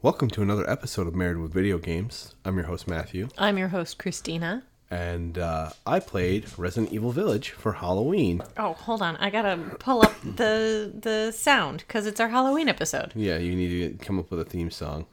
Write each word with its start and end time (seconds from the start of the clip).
Welcome 0.00 0.30
to 0.30 0.42
another 0.42 0.68
episode 0.70 1.06
of 1.08 1.14
Married 1.14 1.38
with 1.38 1.52
Video 1.52 1.78
Games. 1.78 2.34
I'm 2.44 2.56
your 2.56 2.66
host, 2.66 2.86
Matthew, 2.86 3.28
I'm 3.36 3.58
your 3.58 3.68
host, 3.68 3.98
Christina. 3.98 4.62
and 4.90 5.38
uh, 5.38 5.70
I 5.86 5.98
played 6.00 6.46
Resident 6.56 6.92
Evil 6.92 7.10
Village 7.10 7.50
for 7.50 7.72
Halloween. 7.72 8.42
Oh, 8.56 8.74
hold 8.74 9.02
on. 9.02 9.16
I 9.16 9.30
gotta 9.30 9.56
pull 9.78 10.02
up 10.02 10.14
the 10.22 10.92
the 10.94 11.32
sound 11.32 11.78
because 11.86 12.06
it's 12.06 12.20
our 12.20 12.28
Halloween 12.28 12.68
episode. 12.68 13.12
Yeah, 13.14 13.38
you 13.38 13.54
need 13.54 13.98
to 13.98 14.04
come 14.04 14.18
up 14.18 14.30
with 14.30 14.40
a 14.40 14.44
theme 14.44 14.70
song. 14.70 15.06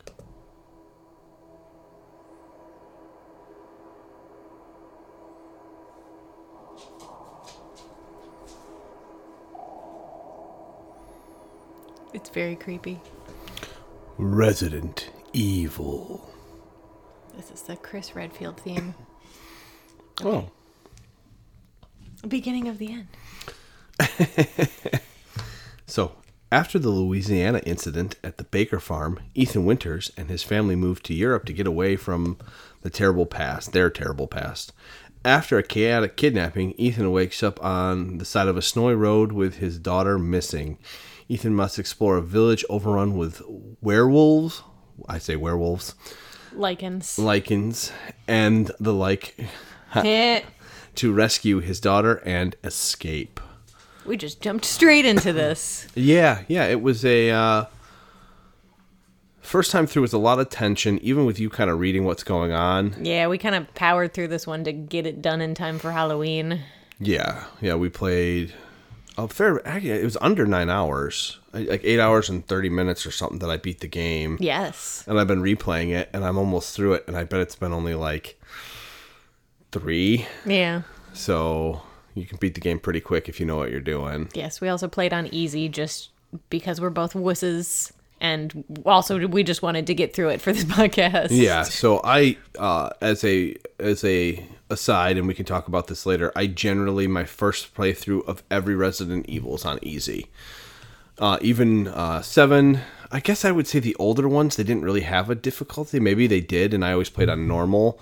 It's 12.13 12.29
very 12.29 12.56
creepy. 12.56 12.99
Resident 14.18 15.10
Evil. 15.34 16.30
This 17.35 17.52
is 17.52 17.63
the 17.63 17.76
Chris 17.76 18.16
Redfield 18.16 18.59
theme. 18.59 18.95
Oh, 20.23 20.49
Beginning 22.25 22.70
of 22.70 22.77
the 22.77 23.03
end. 23.99 24.70
so 25.86 26.13
after 26.49 26.80
the 26.80 26.89
Louisiana 26.89 27.59
incident 27.66 28.16
at 28.23 28.38
the 28.38 28.45
Baker 28.45 28.80
farm, 28.80 29.20
Ethan 29.34 29.66
Winters 29.66 30.13
and 30.16 30.30
his 30.30 30.41
family 30.41 30.77
moved 30.77 31.05
to 31.08 31.13
Europe 31.13 31.44
to 31.45 31.53
get 31.53 31.67
away 31.67 31.97
from 31.97 32.38
the 32.81 32.89
terrible 32.89 33.25
past, 33.25 33.73
their 33.73 33.89
terrible 33.89 34.27
past. 34.27 34.72
After 35.25 35.58
a 35.58 35.63
chaotic 35.63 36.16
kidnapping, 36.16 36.72
Ethan 36.77 37.11
wakes 37.11 37.44
up 37.44 37.61
on 37.61 38.20
the 38.20 38.25
side 38.25 38.47
of 38.47 38.55
a 38.55 38.61
snowy 38.61 38.95
road 38.95 39.34
with 39.34 39.55
his 39.58 39.77
daughter 39.77 40.17
missing. 40.17 40.77
Ethan 41.27 41.55
must 41.55 41.79
explore 41.79 42.17
a 42.17 42.21
village 42.21 42.63
overrun 42.70 43.17
with 43.17 43.41
werewolves. 43.81 44.61
I 45.09 45.17
say 45.17 45.35
werewolves, 45.35 45.95
Lycans. 46.53 47.20
lycans, 47.20 47.91
and 48.27 48.71
the 48.79 48.94
like 48.94 49.35
to 49.94 51.13
rescue 51.13 51.59
his 51.59 51.80
daughter 51.80 52.22
and 52.25 52.55
escape. 52.63 53.39
we 54.05 54.17
just 54.17 54.41
jumped 54.41 54.66
straight 54.66 55.05
into 55.05 55.33
this. 55.33 55.88
Yeah, 55.95 56.44
yeah, 56.47 56.66
it 56.66 56.81
was 56.81 57.03
a 57.03 57.31
uh, 57.31 57.66
first 59.41 59.72
time 59.72 59.88
through 59.88 60.03
was 60.03 60.13
a 60.13 60.17
lot 60.17 60.39
of 60.39 60.50
tension, 60.50 61.00
even 61.00 61.25
with 61.25 61.39
you 61.39 61.50
kind 61.50 61.69
of 61.69 61.80
reading 61.80 62.05
what's 62.05 62.23
going 62.23 62.52
on. 62.52 62.95
Yeah, 63.02 63.28
we 63.28 63.38
kind 63.38 63.55
of 63.55 63.73
powered 63.73 64.13
through 64.13 64.30
this 64.30 64.45
one 64.47 64.63
to 64.66 64.72
get 64.72 65.05
it 65.05 65.22
done 65.22 65.41
in 65.41 65.55
time 65.55 65.80
for 65.80 65.91
Halloween. 65.91 66.61
Yeah, 67.00 67.44
yeah, 67.61 67.75
we 67.75 67.89
played 67.89 68.53
a 69.17 69.27
fair. 69.27 69.66
Actually, 69.67 69.91
it 69.91 70.03
was 70.03 70.17
under 70.21 70.45
nine 70.45 70.69
hours, 70.69 71.39
like 71.53 71.81
eight 71.83 71.99
hours 71.99 72.30
and 72.30 72.45
thirty 72.45 72.69
minutes 72.69 73.05
or 73.05 73.11
something 73.11 73.39
that 73.39 73.49
I 73.49 73.57
beat 73.57 73.80
the 73.80 73.88
game. 73.88 74.38
Yes. 74.39 75.03
And 75.07 75.19
I've 75.19 75.27
been 75.27 75.41
replaying 75.41 75.89
it, 75.89 76.09
and 76.13 76.23
I'm 76.25 76.38
almost 76.38 76.75
through 76.75 76.94
it, 76.94 77.05
and 77.07 77.16
I 77.17 77.23
bet 77.23 77.39
it's 77.39 77.55
been 77.55 77.73
only 77.73 77.95
like 77.95 78.39
three. 79.72 80.27
Yeah. 80.45 80.83
So 81.13 81.81
you 82.13 82.25
can 82.25 82.38
beat 82.38 82.55
the 82.55 82.61
game 82.61 82.80
pretty 82.80 83.02
quick 83.02 83.30
if 83.30 83.39
you 83.39 83.45
know 83.45 83.57
what 83.57 83.72
you're 83.72 83.80
doing. 83.80 84.30
Yes, 84.33 84.61
we 84.61 84.69
also 84.69 84.88
played 84.88 85.13
on 85.13 85.27
easy 85.27 85.69
just 85.69 86.09
because 86.50 86.81
we're 86.81 86.89
both 86.89 87.13
wusses. 87.13 87.91
And 88.22 88.63
also, 88.85 89.27
we 89.27 89.44
just 89.44 89.61
wanted 89.61 89.88
to 89.88 89.94
get 89.94 90.13
through 90.13 90.29
it 90.29 90.41
for 90.41 90.53
this 90.53 90.63
podcast. 90.79 91.27
Yeah, 91.31 91.63
so 91.63 92.02
I 92.03 92.38
uh 92.57 92.89
as 93.02 93.23
a 93.23 93.55
as 93.79 94.03
a 94.03 94.45
aside 94.69 95.17
and 95.17 95.27
we 95.27 95.33
can 95.33 95.45
talk 95.45 95.67
about 95.67 95.88
this 95.88 96.05
later, 96.05 96.31
I 96.35 96.47
generally 96.47 97.08
my 97.08 97.25
first 97.25 97.75
playthrough 97.75 98.27
of 98.27 98.44
every 98.49 98.75
Resident 98.75 99.27
Evil 99.27 99.55
is 99.55 99.66
on 99.66 99.80
easy. 99.81 100.27
Uh 101.17 101.38
even 101.41 101.88
uh 101.88 102.22
7, 102.22 102.80
I 103.11 103.19
guess 103.19 103.45
I 103.45 103.52
would 103.52 103.67
say 103.67 103.80
the 103.80 103.95
older 103.95 104.27
ones 104.27 104.55
they 104.55 104.63
didn't 104.63 104.83
really 104.83 105.02
have 105.02 105.30
a 105.30 105.35
difficulty. 105.35 105.99
Maybe 105.99 106.27
they 106.27 106.41
did 106.41 106.73
and 106.73 106.83
I 106.83 106.91
always 106.91 107.09
played 107.09 107.30
on 107.30 107.47
normal. 107.47 107.99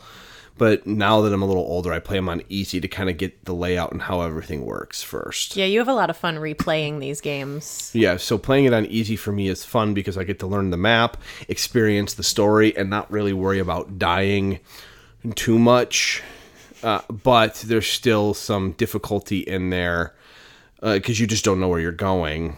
But 0.55 0.85
now 0.85 1.21
that 1.21 1.33
I'm 1.33 1.41
a 1.41 1.47
little 1.47 1.63
older, 1.63 1.91
I 1.91 1.99
play 1.99 2.17
them 2.17 2.29
on 2.29 2.43
easy 2.47 2.79
to 2.79 2.87
kind 2.87 3.09
of 3.09 3.17
get 3.17 3.45
the 3.45 3.55
layout 3.55 3.91
and 3.91 4.03
how 4.03 4.21
everything 4.21 4.65
works 4.65 5.01
first. 5.01 5.55
Yeah, 5.55 5.65
you 5.65 5.79
have 5.79 5.87
a 5.87 5.93
lot 5.93 6.11
of 6.11 6.17
fun 6.17 6.35
replaying 6.35 6.99
these 6.99 7.21
games. 7.21 7.89
Yeah, 7.93 8.17
so 8.17 8.37
playing 8.37 8.65
it 8.65 8.73
on 8.73 8.85
easy 8.85 9.15
for 9.15 9.31
me 9.31 9.47
is 9.47 9.65
fun 9.65 9.95
because 9.95 10.15
I 10.15 10.23
get 10.23 10.39
to 10.39 10.47
learn 10.47 10.69
the 10.69 10.77
map, 10.77 11.17
experience 11.47 12.13
the 12.13 12.23
story, 12.23 12.75
and 12.77 12.87
not 12.89 13.11
really 13.11 13.33
worry 13.33 13.57
about 13.57 13.97
dying 13.97 14.59
too 15.35 15.57
much. 15.57 16.21
Uh, 16.83 17.01
but 17.09 17.55
there's 17.65 17.87
still 17.87 18.33
some 18.33 18.73
difficulty 18.73 19.39
in 19.39 19.69
there 19.69 20.13
because 20.81 21.19
you 21.19 21.27
just 21.27 21.45
don't 21.45 21.59
know 21.59 21.69
where 21.69 21.79
you're 21.79 21.91
going. 21.91 22.57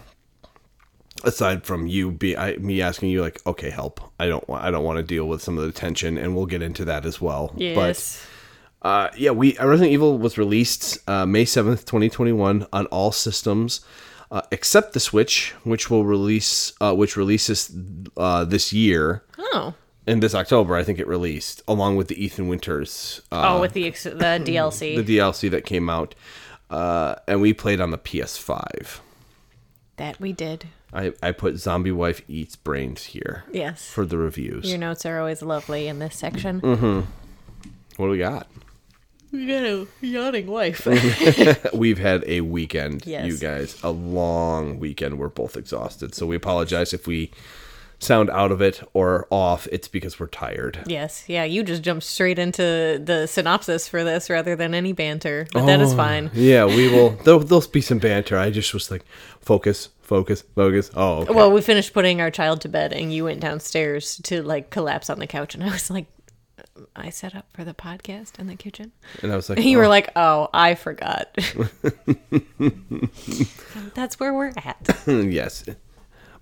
Aside 1.24 1.64
from 1.64 1.88
you 1.88 2.12
be 2.12 2.36
I, 2.36 2.58
me 2.58 2.82
asking 2.82 3.10
you 3.10 3.22
like, 3.22 3.40
okay, 3.48 3.70
help. 3.70 4.02
I 4.20 4.28
don't 4.28 4.48
want 4.50 4.64
I 4.64 4.72
don't 4.72 4.84
want 4.84 4.98
to 4.98 5.04
deal 5.04 5.28
with 5.28 5.42
some 5.42 5.58
of 5.58 5.66
the 5.66 5.72
tension, 5.72 6.18
and 6.18 6.36
we'll 6.36 6.46
get 6.46 6.62
into 6.62 6.86
that 6.86 7.06
as 7.06 7.22
well. 7.22 7.48
But 7.54 7.62
Yes. 7.62 8.26
uh, 8.82 9.10
yeah, 9.16 9.32
we 9.32 9.58
uh, 9.58 9.66
Resident 9.66 9.94
Evil 9.94 10.18
was 10.18 10.38
released 10.38 10.98
uh, 11.10 11.26
May 11.26 11.46
seventh, 11.46 11.86
twenty 11.86 12.10
twenty 12.10 12.32
one, 12.34 12.68
on 12.74 12.86
all 12.88 13.12
systems 13.12 13.82
uh, 14.32 14.42
except 14.52 14.94
the 14.94 15.00
Switch, 15.00 15.54
which 15.64 15.90
will 15.90 16.04
release, 16.04 16.74
uh, 16.82 16.94
which 16.94 17.16
releases 17.16 17.72
uh, 18.18 18.46
this 18.46 18.74
year 18.74 19.24
oh. 19.38 19.74
In 20.08 20.20
this 20.20 20.36
October. 20.36 20.76
I 20.76 20.84
think 20.84 21.00
it 21.00 21.08
released 21.08 21.62
along 21.68 21.96
with 21.98 22.08
the 22.08 22.24
Ethan 22.24 22.48
Winters 22.48 23.22
uh, 23.32 23.56
Oh, 23.56 23.62
with 23.62 23.74
the 23.74 23.86
ex- 23.88 24.04
the 24.04 24.12
DLC. 24.46 25.04
the 25.06 25.18
DLC 25.18 25.50
that 25.52 25.66
came 25.66 25.90
out, 25.90 26.16
uh, 26.70 27.16
and 27.28 27.42
we 27.42 27.54
played 27.54 27.80
on 27.82 27.92
the 27.92 27.98
PS 27.98 28.38
five. 28.38 29.02
that 29.98 30.20
we 30.20 30.32
did. 30.34 30.68
I, 30.94 31.12
I 31.22 31.32
put 31.34 31.58
Zombie 31.58 31.92
Wife 31.92 32.22
Eats 32.30 32.56
Brains 32.56 33.04
here 33.06 33.44
Yes. 33.52 33.86
for 33.90 34.06
the 34.06 34.18
reviews. 34.18 34.70
Your 34.70 34.78
notes 34.78 35.06
are 35.06 35.20
always 35.20 35.42
lovely 35.42 35.88
in 35.90 36.00
this 36.00 36.16
section. 36.16 36.62
What 36.62 38.06
do 38.08 38.12
we 38.12 38.18
got? 38.18 38.48
We 39.32 39.46
got 39.48 39.64
a 39.66 39.88
yawning 40.00 40.48
wife. 40.48 40.86
We've 41.74 41.98
had 41.98 42.24
a 42.28 42.42
weekend, 42.42 43.06
Yes. 43.06 43.26
you 43.28 43.38
guys, 43.38 43.78
a 43.84 43.90
long 43.92 44.80
weekend. 44.80 45.20
We're 45.20 45.28
both 45.28 45.58
exhausted, 45.58 46.16
so 46.16 46.26
we 46.26 46.38
apologize 46.38 46.94
if 46.94 47.08
we 47.08 47.32
sound 48.00 48.30
out 48.30 48.52
of 48.52 48.62
it 48.62 48.82
or 48.94 49.28
off. 49.30 49.68
It's 49.72 49.88
because 49.88 50.20
we're 50.20 50.28
tired. 50.28 50.80
yes. 50.86 51.24
Yeah, 51.28 51.44
you 51.44 51.64
just 51.64 51.82
jumped 51.82 52.04
straight 52.04 52.38
into 52.40 53.02
the 53.04 53.26
synopsis 53.28 53.88
for 53.88 54.04
this 54.04 54.30
rather 54.30 54.56
than 54.56 54.74
any 54.74 54.94
banter. 54.94 55.48
But 55.54 55.66
that 55.66 55.80
is 55.82 55.94
Oh, 55.94 55.98
fine. 55.98 56.30
Yeah, 56.34 56.66
we 56.66 56.90
will. 56.94 57.12
There'll, 57.24 57.40
there'll 57.40 57.68
be 57.68 57.82
some 57.82 58.00
banter. 58.00 58.38
I 58.38 58.50
just 58.52 58.74
was 58.74 58.92
like, 58.92 59.04
focus, 59.42 59.90
focus, 60.02 60.44
focus. 60.56 60.92
Oh, 60.96 61.20
okay. 61.24 61.34
Well, 61.34 61.52
we 61.52 61.62
finished 61.62 61.94
putting 61.94 62.22
our 62.22 62.32
child 62.32 62.62
to 62.62 62.70
bed 62.70 62.94
and 62.94 63.14
you 63.14 63.24
went 63.26 63.40
downstairs 63.40 64.18
to 64.26 64.42
like 64.44 64.70
collapse 64.70 65.10
on 65.10 65.20
the 65.20 65.28
couch 65.28 65.56
and 65.56 65.64
I 65.64 65.70
was 65.72 65.90
like 65.90 66.06
I 66.96 67.10
set 67.10 67.36
up 67.36 67.48
for 67.54 67.64
the 67.64 67.74
podcast 67.74 68.38
in 68.40 68.48
the 68.48 68.56
kitchen. 68.56 68.92
and 69.22 69.32
I 69.32 69.36
was 69.36 69.48
like, 69.50 69.58
And 69.58 69.66
you 69.68 69.78
oh, 69.78 69.82
were 69.82 69.88
like, 69.88 70.10
"Oh, 70.16 70.50
I 70.54 70.76
forgot." 70.76 71.28
That's 73.94 74.20
where 74.20 74.34
we're 74.34 74.52
at. 74.58 75.04
yes. 75.08 75.66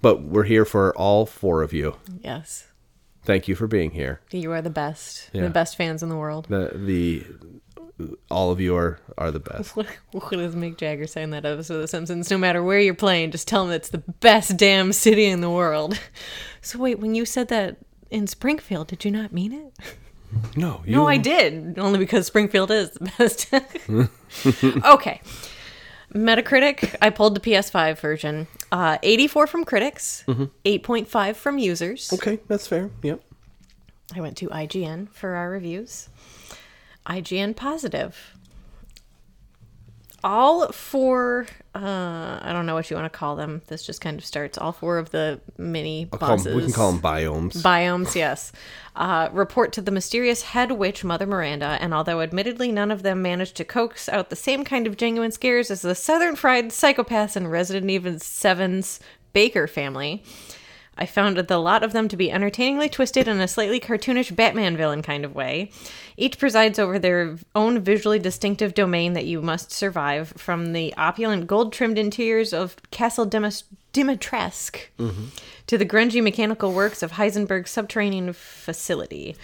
But 0.03 0.21
we're 0.21 0.43
here 0.43 0.65
for 0.65 0.93
all 0.97 1.25
four 1.25 1.61
of 1.61 1.71
you. 1.71 1.95
Yes. 2.19 2.67
Thank 3.23 3.47
you 3.47 3.55
for 3.55 3.67
being 3.67 3.91
here. 3.91 4.19
You 4.31 4.51
are 4.51 4.61
the 4.61 4.69
best. 4.69 5.29
Yeah. 5.31 5.43
The 5.43 5.49
best 5.49 5.77
fans 5.77 6.03
in 6.03 6.09
the 6.09 6.17
world. 6.17 6.47
The 6.49 6.71
the 6.75 7.25
all 8.29 8.51
of 8.51 8.59
you 8.59 8.75
are 8.75 8.99
are 9.17 9.31
the 9.31 9.39
best. 9.39 9.77
What, 9.77 9.87
does 10.29 10.55
Mick 10.55 10.75
Jagger 10.75 11.07
say 11.07 11.23
in 11.23 11.29
that 11.29 11.45
episode 11.45 11.75
of 11.75 11.81
The 11.83 11.87
Simpsons? 11.87 12.29
No 12.29 12.37
matter 12.37 12.61
where 12.61 12.81
you're 12.81 12.93
playing, 12.93 13.31
just 13.31 13.47
tell 13.47 13.63
them 13.63 13.73
it's 13.73 13.89
the 13.89 13.99
best 13.99 14.57
damn 14.57 14.91
city 14.91 15.25
in 15.25 15.39
the 15.39 15.49
world. 15.49 15.97
So 16.65 16.79
wait, 16.79 16.99
when 16.99 17.13
you 17.13 17.25
said 17.25 17.49
that 17.49 17.75
in 18.09 18.25
Springfield, 18.25 18.87
did 18.87 19.03
you 19.03 19.11
not 19.11 19.33
mean 19.33 19.51
it? 19.51 19.73
No, 20.55 20.81
you, 20.85 20.93
No, 20.95 21.07
I 21.07 21.17
did. 21.17 21.77
Only 21.77 21.99
because 21.99 22.25
Springfield 22.25 22.71
is 22.71 22.91
the 22.91 23.11
best. 23.17 24.85
okay. 24.85 25.21
Metacritic, 26.13 26.95
I 27.01 27.09
pulled 27.09 27.35
the 27.35 27.39
PS5 27.39 27.97
version. 27.99 28.47
Uh, 28.71 28.97
84 29.01 29.47
from 29.47 29.65
critics, 29.65 30.23
8.5 30.27 31.35
from 31.35 31.57
users. 31.57 32.11
Okay, 32.13 32.39
that's 32.47 32.67
fair. 32.67 32.91
Yep. 33.01 33.21
I 34.15 34.21
went 34.21 34.37
to 34.37 34.47
IGN 34.49 35.09
for 35.09 35.35
our 35.35 35.49
reviews. 35.49 36.09
IGN 37.07 37.55
positive. 37.55 38.35
All 40.23 40.71
four, 40.71 41.47
uh, 41.75 41.79
I 42.41 42.51
don't 42.53 42.65
know 42.65 42.75
what 42.75 42.89
you 42.89 42.95
want 42.95 43.11
to 43.11 43.17
call 43.17 43.35
them. 43.35 43.61
This 43.67 43.85
just 43.85 43.99
kind 43.99 44.17
of 44.17 44.23
starts. 44.23 44.57
All 44.57 44.71
four 44.71 44.97
of 44.97 45.11
the 45.11 45.41
mini 45.57 46.07
I'll 46.13 46.19
bosses. 46.19 46.47
'em- 46.47 46.55
we 46.55 46.63
can 46.63 46.71
call 46.71 46.91
them 46.93 47.01
biomes. 47.01 47.61
Biomes, 47.61 48.15
yes. 48.15 48.53
Uh, 48.95 49.27
report 49.33 49.73
to 49.73 49.81
the 49.81 49.91
mysterious 49.91 50.43
head 50.43 50.71
witch, 50.71 51.03
Mother 51.03 51.25
Miranda, 51.27 51.77
and 51.81 51.93
although 51.93 52.21
admittedly 52.21 52.71
none 52.71 52.89
of 52.91 53.03
them 53.03 53.21
managed 53.21 53.55
to 53.57 53.65
coax 53.65 54.07
out 54.07 54.29
the 54.29 54.35
same 54.37 54.63
kind 54.63 54.87
of 54.87 54.95
genuine 54.95 55.31
scares 55.31 55.69
as 55.69 55.81
the 55.81 55.95
Southern 55.95 56.35
Fried 56.37 56.69
Psychopaths 56.69 57.35
in 57.35 57.47
Resident 57.47 57.89
Evil 57.91 58.13
7's 58.13 58.99
Baker 59.33 59.67
family, 59.67 60.23
I 60.97 61.05
found 61.05 61.37
the 61.37 61.57
lot 61.57 61.83
of 61.83 61.93
them 61.93 62.07
to 62.07 62.17
be 62.17 62.31
entertainingly 62.31 62.89
twisted 62.89 63.27
in 63.27 63.39
a 63.39 63.47
slightly 63.47 63.79
cartoonish 63.79 64.35
Batman 64.35 64.77
villain 64.77 65.01
kind 65.01 65.25
of 65.25 65.33
way. 65.33 65.71
Each 66.17 66.37
presides 66.37 66.77
over 66.77 66.99
their 66.99 67.37
own 67.55 67.79
visually 67.79 68.19
distinctive 68.19 68.73
domain 68.73 69.13
that 69.13 69.25
you 69.25 69.41
must 69.41 69.71
survive, 69.71 70.33
from 70.37 70.73
the 70.73 70.93
opulent 70.95 71.47
gold 71.47 71.73
trimmed 71.73 71.97
interiors 71.97 72.53
of 72.53 72.75
Castle 72.91 73.25
Demis- 73.25 73.63
Dimitrescu 73.93 74.81
mm-hmm. 74.99 75.25
to 75.67 75.77
the 75.77 75.85
grungy 75.85 76.21
mechanical 76.21 76.73
works 76.73 77.01
of 77.01 77.13
Heisenberg's 77.13 77.71
subterranean 77.71 78.33
facility. 78.33 79.35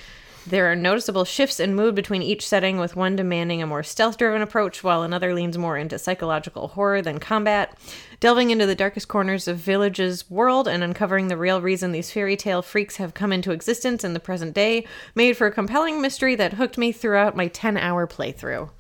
There 0.50 0.72
are 0.72 0.76
noticeable 0.76 1.26
shifts 1.26 1.60
in 1.60 1.76
mood 1.76 1.94
between 1.94 2.24
each 2.24 2.48
setting, 2.48 2.80
with 2.80 2.96
one 2.96 3.16
demanding 3.16 3.62
a 3.62 3.68
more 3.68 3.84
stealth 3.84 4.18
driven 4.18 4.42
approach, 4.42 4.84
while 4.84 5.04
another 5.04 5.32
leans 5.36 5.60
more 5.60 5.78
into 5.78 6.00
psychological 6.00 6.70
horror 6.70 7.04
than 7.04 7.20
combat. 7.20 7.78
Delving 8.20 8.50
into 8.50 8.66
the 8.66 8.74
darkest 8.74 9.08
corners 9.08 9.48
of 9.48 9.58
Village's 9.58 10.28
world 10.28 10.68
and 10.68 10.84
uncovering 10.84 11.28
the 11.28 11.38
real 11.38 11.62
reason 11.62 11.92
these 11.92 12.10
fairy 12.10 12.36
tale 12.36 12.64
freaks 12.64 12.96
have 12.96 13.14
come 13.14 13.32
into 13.32 13.52
existence 13.52 14.04
in 14.04 14.14
the 14.14 14.20
present 14.20 14.56
day 14.56 14.88
made 15.14 15.38
for 15.38 15.46
a 15.46 15.52
compelling 15.52 16.02
mystery 16.02 16.34
that 16.34 16.54
hooked 16.54 16.80
me 16.80 16.92
throughout 16.92 17.36
my 17.36 17.48
10 17.48 17.78
hour 17.78 18.08
playthrough. 18.08 18.72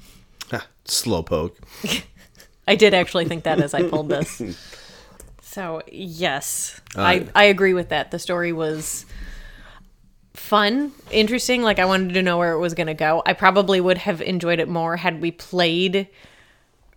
Ah, 0.51 0.65
Slowpoke. 0.85 1.55
I 2.67 2.73
did 2.73 2.95
actually 2.95 3.25
think 3.25 3.43
that 3.43 3.61
as 3.61 3.75
I 3.75 3.83
pulled 3.83 4.09
this. 4.09 4.41
So, 5.41 5.81
yes, 5.91 6.79
I, 6.95 7.27
I 7.33 7.45
agree 7.45 7.73
with 7.73 7.89
that. 7.89 8.11
The 8.11 8.19
story 8.19 8.53
was 8.53 9.07
fun, 10.49 10.91
interesting. 11.11 11.61
Like, 11.61 11.77
I 11.77 11.85
wanted 11.85 12.15
to 12.15 12.23
know 12.23 12.39
where 12.39 12.53
it 12.53 12.59
was 12.59 12.73
going 12.73 12.87
to 12.87 12.95
go. 12.95 13.21
I 13.25 13.33
probably 13.33 13.79
would 13.79 13.99
have 13.99 14.19
enjoyed 14.19 14.59
it 14.59 14.67
more 14.67 14.97
had 14.97 15.21
we 15.21 15.29
played 15.31 16.07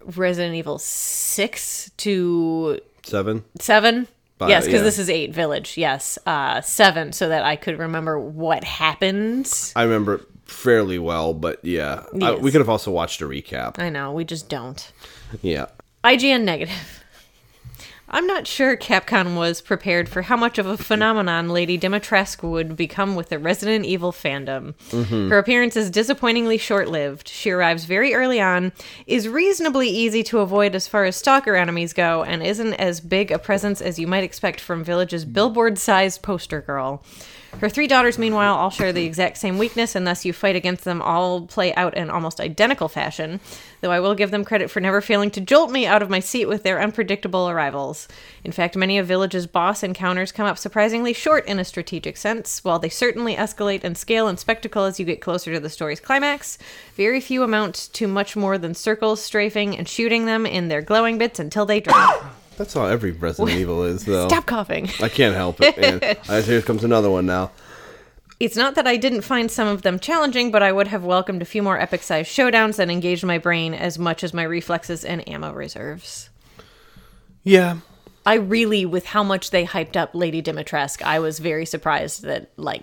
Resident 0.02 0.54
Evil 0.54 0.78
6 0.78 1.90
to 1.98 2.80
Seven. 3.04 3.44
7. 3.60 4.08
But, 4.38 4.48
yes, 4.48 4.64
because 4.64 4.80
yeah. 4.80 4.84
this 4.84 4.98
is 4.98 5.10
8 5.10 5.32
Village. 5.34 5.76
Yes. 5.76 6.18
Uh, 6.24 6.62
7, 6.62 7.12
so 7.12 7.28
that 7.28 7.44
I 7.44 7.56
could 7.56 7.78
remember 7.78 8.18
what 8.18 8.64
happened. 8.64 9.52
I 9.76 9.82
remember 9.82 10.14
it 10.14 10.22
fairly 10.46 10.98
well, 10.98 11.34
but 11.34 11.62
yeah. 11.62 12.04
I, 12.20 12.32
we 12.34 12.50
could 12.50 12.60
have 12.60 12.70
also 12.70 12.90
watched 12.90 13.20
a 13.20 13.26
recap. 13.26 13.78
I 13.78 13.90
know, 13.90 14.12
we 14.12 14.24
just 14.24 14.48
don't. 14.48 14.90
Yeah. 15.42 15.66
IGN 16.04 16.44
negative. 16.44 17.01
I'm 18.14 18.26
not 18.26 18.46
sure 18.46 18.76
Capcom 18.76 19.36
was 19.36 19.62
prepared 19.62 20.06
for 20.06 20.22
how 20.22 20.36
much 20.36 20.58
of 20.58 20.66
a 20.66 20.76
phenomenon 20.76 21.48
Lady 21.48 21.78
Dimitrescu 21.78 22.50
would 22.50 22.76
become 22.76 23.16
with 23.16 23.30
the 23.30 23.38
Resident 23.38 23.86
Evil 23.86 24.12
fandom. 24.12 24.74
Mm-hmm. 24.90 25.30
Her 25.30 25.38
appearance 25.38 25.76
is 25.76 25.90
disappointingly 25.90 26.58
short 26.58 26.88
lived. 26.88 27.26
She 27.28 27.50
arrives 27.50 27.86
very 27.86 28.12
early 28.12 28.38
on, 28.38 28.72
is 29.06 29.28
reasonably 29.28 29.88
easy 29.88 30.22
to 30.24 30.40
avoid 30.40 30.74
as 30.74 30.86
far 30.86 31.06
as 31.06 31.16
stalker 31.16 31.56
enemies 31.56 31.94
go, 31.94 32.22
and 32.22 32.42
isn't 32.42 32.74
as 32.74 33.00
big 33.00 33.30
a 33.30 33.38
presence 33.38 33.80
as 33.80 33.98
you 33.98 34.06
might 34.06 34.24
expect 34.24 34.60
from 34.60 34.84
Village's 34.84 35.24
billboard 35.24 35.78
sized 35.78 36.20
poster 36.20 36.60
girl. 36.60 37.02
Her 37.60 37.68
three 37.68 37.86
daughters, 37.86 38.18
meanwhile, 38.18 38.56
all 38.56 38.70
share 38.70 38.92
the 38.92 39.04
exact 39.04 39.36
same 39.36 39.56
weakness, 39.56 39.94
and 39.94 40.04
thus 40.04 40.24
you 40.24 40.32
fight 40.32 40.56
against 40.56 40.84
them 40.84 41.00
all 41.00 41.42
play 41.42 41.72
out 41.74 41.96
in 41.96 42.10
almost 42.10 42.40
identical 42.40 42.88
fashion. 42.88 43.38
Though 43.80 43.92
I 43.92 44.00
will 44.00 44.16
give 44.16 44.32
them 44.32 44.44
credit 44.44 44.68
for 44.68 44.80
never 44.80 45.00
failing 45.00 45.30
to 45.32 45.40
jolt 45.40 45.70
me 45.70 45.86
out 45.86 46.02
of 46.02 46.10
my 46.10 46.18
seat 46.18 46.46
with 46.46 46.64
their 46.64 46.80
unpredictable 46.80 47.48
arrivals. 47.48 48.08
In 48.42 48.50
fact, 48.50 48.74
many 48.74 48.98
of 48.98 49.06
Village's 49.06 49.46
boss 49.46 49.84
encounters 49.84 50.32
come 50.32 50.46
up 50.46 50.58
surprisingly 50.58 51.12
short 51.12 51.46
in 51.46 51.60
a 51.60 51.64
strategic 51.64 52.16
sense. 52.16 52.64
While 52.64 52.80
they 52.80 52.88
certainly 52.88 53.36
escalate 53.36 53.84
in 53.84 53.94
scale 53.94 54.26
and 54.26 54.40
spectacle 54.40 54.84
as 54.84 54.98
you 54.98 55.06
get 55.06 55.20
closer 55.20 55.52
to 55.52 55.60
the 55.60 55.70
story's 55.70 56.00
climax, 56.00 56.58
very 56.96 57.20
few 57.20 57.44
amount 57.44 57.90
to 57.92 58.08
much 58.08 58.34
more 58.34 58.58
than 58.58 58.74
circles, 58.74 59.22
strafing, 59.22 59.78
and 59.78 59.88
shooting 59.88 60.26
them 60.26 60.46
in 60.46 60.66
their 60.66 60.82
glowing 60.82 61.16
bits 61.16 61.38
until 61.38 61.64
they 61.64 61.80
drop. 61.80 62.24
That's 62.56 62.74
how 62.74 62.86
every 62.86 63.12
Resident 63.12 63.56
Evil 63.58 63.84
is, 63.84 64.04
though. 64.04 64.28
Stop 64.28 64.46
coughing. 64.46 64.88
I 65.00 65.08
can't 65.08 65.34
help 65.34 65.58
it, 65.60 65.76
man. 65.78 66.42
Here 66.44 66.62
comes 66.62 66.84
another 66.84 67.10
one 67.10 67.26
now. 67.26 67.50
It's 68.40 68.56
not 68.56 68.74
that 68.74 68.86
I 68.88 68.96
didn't 68.96 69.22
find 69.22 69.50
some 69.50 69.68
of 69.68 69.82
them 69.82 69.98
challenging, 70.00 70.50
but 70.50 70.62
I 70.62 70.72
would 70.72 70.88
have 70.88 71.04
welcomed 71.04 71.42
a 71.42 71.44
few 71.44 71.62
more 71.62 71.78
epic 71.78 72.02
sized 72.02 72.28
showdowns 72.30 72.76
that 72.76 72.90
engaged 72.90 73.24
my 73.24 73.38
brain 73.38 73.72
as 73.72 73.98
much 73.98 74.24
as 74.24 74.34
my 74.34 74.42
reflexes 74.42 75.04
and 75.04 75.26
ammo 75.28 75.52
reserves. 75.52 76.28
Yeah. 77.44 77.78
I 78.26 78.34
really, 78.34 78.84
with 78.84 79.06
how 79.06 79.22
much 79.22 79.50
they 79.50 79.64
hyped 79.64 79.96
up 79.96 80.10
Lady 80.14 80.42
Dimitrescu, 80.42 81.02
I 81.02 81.18
was 81.20 81.38
very 81.38 81.66
surprised 81.66 82.22
that, 82.22 82.50
like, 82.56 82.82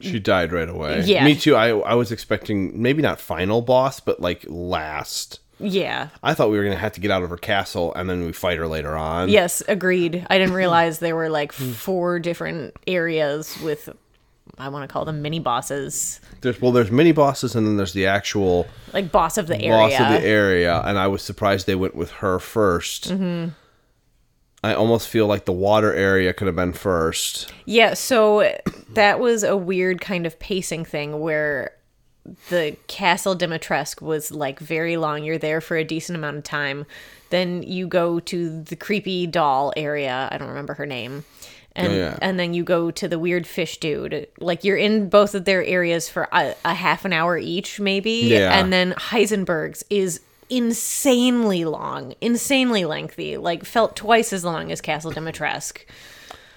She 0.00 0.18
died 0.18 0.52
right 0.52 0.68
away. 0.68 1.02
Yeah. 1.04 1.24
Me 1.24 1.34
too. 1.34 1.54
I 1.56 1.68
I 1.70 1.94
was 1.94 2.10
expecting 2.12 2.80
maybe 2.80 3.02
not 3.02 3.20
final 3.20 3.60
boss, 3.62 4.00
but 4.00 4.20
like 4.20 4.44
last. 4.48 5.40
Yeah. 5.60 6.08
I 6.22 6.34
thought 6.34 6.50
we 6.50 6.58
were 6.58 6.64
gonna 6.64 6.76
have 6.76 6.92
to 6.92 7.00
get 7.00 7.10
out 7.10 7.22
of 7.22 7.30
her 7.30 7.36
castle 7.36 7.92
and 7.94 8.08
then 8.08 8.24
we 8.24 8.32
fight 8.32 8.58
her 8.58 8.66
later 8.66 8.96
on. 8.96 9.28
Yes, 9.28 9.62
agreed. 9.68 10.26
I 10.30 10.38
didn't 10.38 10.54
realize 10.54 10.98
there 10.98 11.16
were 11.16 11.28
like 11.30 11.52
four 11.52 12.18
different 12.18 12.74
areas 12.86 13.56
with, 13.62 13.88
I 14.58 14.68
want 14.68 14.88
to 14.88 14.92
call 14.92 15.04
them 15.04 15.22
mini 15.22 15.38
bosses, 15.38 16.20
There's 16.40 16.60
well, 16.60 16.72
there's 16.72 16.90
mini 16.90 17.12
bosses 17.12 17.54
and 17.54 17.66
then 17.66 17.76
there's 17.76 17.92
the 17.92 18.06
actual 18.06 18.66
like 18.92 19.12
boss 19.12 19.38
of 19.38 19.46
the 19.46 19.60
area. 19.60 19.98
boss 19.98 20.00
of 20.00 20.08
the 20.22 20.26
area, 20.26 20.80
and 20.84 20.98
I 20.98 21.06
was 21.06 21.22
surprised 21.22 21.66
they 21.66 21.74
went 21.74 21.94
with 21.94 22.10
her 22.12 22.38
1st 22.38 23.12
Mm-hmm. 23.12 23.48
I 24.62 24.74
almost 24.74 25.08
feel 25.08 25.26
like 25.26 25.46
the 25.46 25.52
water 25.54 25.94
area 25.94 26.34
could 26.34 26.46
have 26.46 26.56
been 26.56 26.74
first. 26.74 27.50
Yeah, 27.64 27.94
so 27.94 28.54
that 28.90 29.18
was 29.18 29.42
a 29.42 29.56
weird 29.56 30.02
kind 30.02 30.26
of 30.26 30.38
pacing 30.38 30.84
thing 30.84 31.20
where 31.20 31.70
the 32.48 32.76
Castle 32.86 33.36
Dimitrescu 33.36 34.02
was 34.02 34.30
like 34.30 34.58
very 34.58 34.96
long. 34.96 35.24
You're 35.24 35.38
there 35.38 35.60
for 35.60 35.76
a 35.76 35.84
decent 35.84 36.16
amount 36.16 36.36
of 36.38 36.44
time. 36.44 36.86
Then 37.30 37.62
you 37.62 37.86
go 37.86 38.18
to 38.20 38.62
the 38.62 38.76
creepy 38.76 39.26
doll 39.26 39.72
area. 39.76 40.28
I 40.30 40.38
don't 40.38 40.48
remember 40.48 40.74
her 40.74 40.86
name. 40.86 41.24
And 41.76 41.92
Oh, 41.92 41.96
yeah. 41.96 42.18
and 42.20 42.38
then 42.38 42.52
you 42.52 42.64
go 42.64 42.90
to 42.90 43.06
the 43.06 43.18
weird 43.18 43.46
fish 43.46 43.78
dude. 43.78 44.26
Like 44.40 44.64
you're 44.64 44.76
in 44.76 45.08
both 45.08 45.34
of 45.36 45.44
their 45.44 45.64
areas 45.64 46.08
for 46.08 46.28
a, 46.32 46.54
a 46.64 46.74
half 46.74 47.04
an 47.04 47.12
hour 47.12 47.38
each, 47.38 47.78
maybe. 47.78 48.10
Yeah. 48.26 48.58
And 48.58 48.72
then 48.72 48.92
Heisenberg's 48.94 49.84
is 49.88 50.20
insanely 50.48 51.64
long, 51.64 52.14
insanely 52.20 52.84
lengthy. 52.84 53.36
Like 53.36 53.64
felt 53.64 53.94
twice 53.94 54.32
as 54.32 54.44
long 54.44 54.72
as 54.72 54.80
Castle 54.80 55.12
Dimitrescu. 55.12 55.82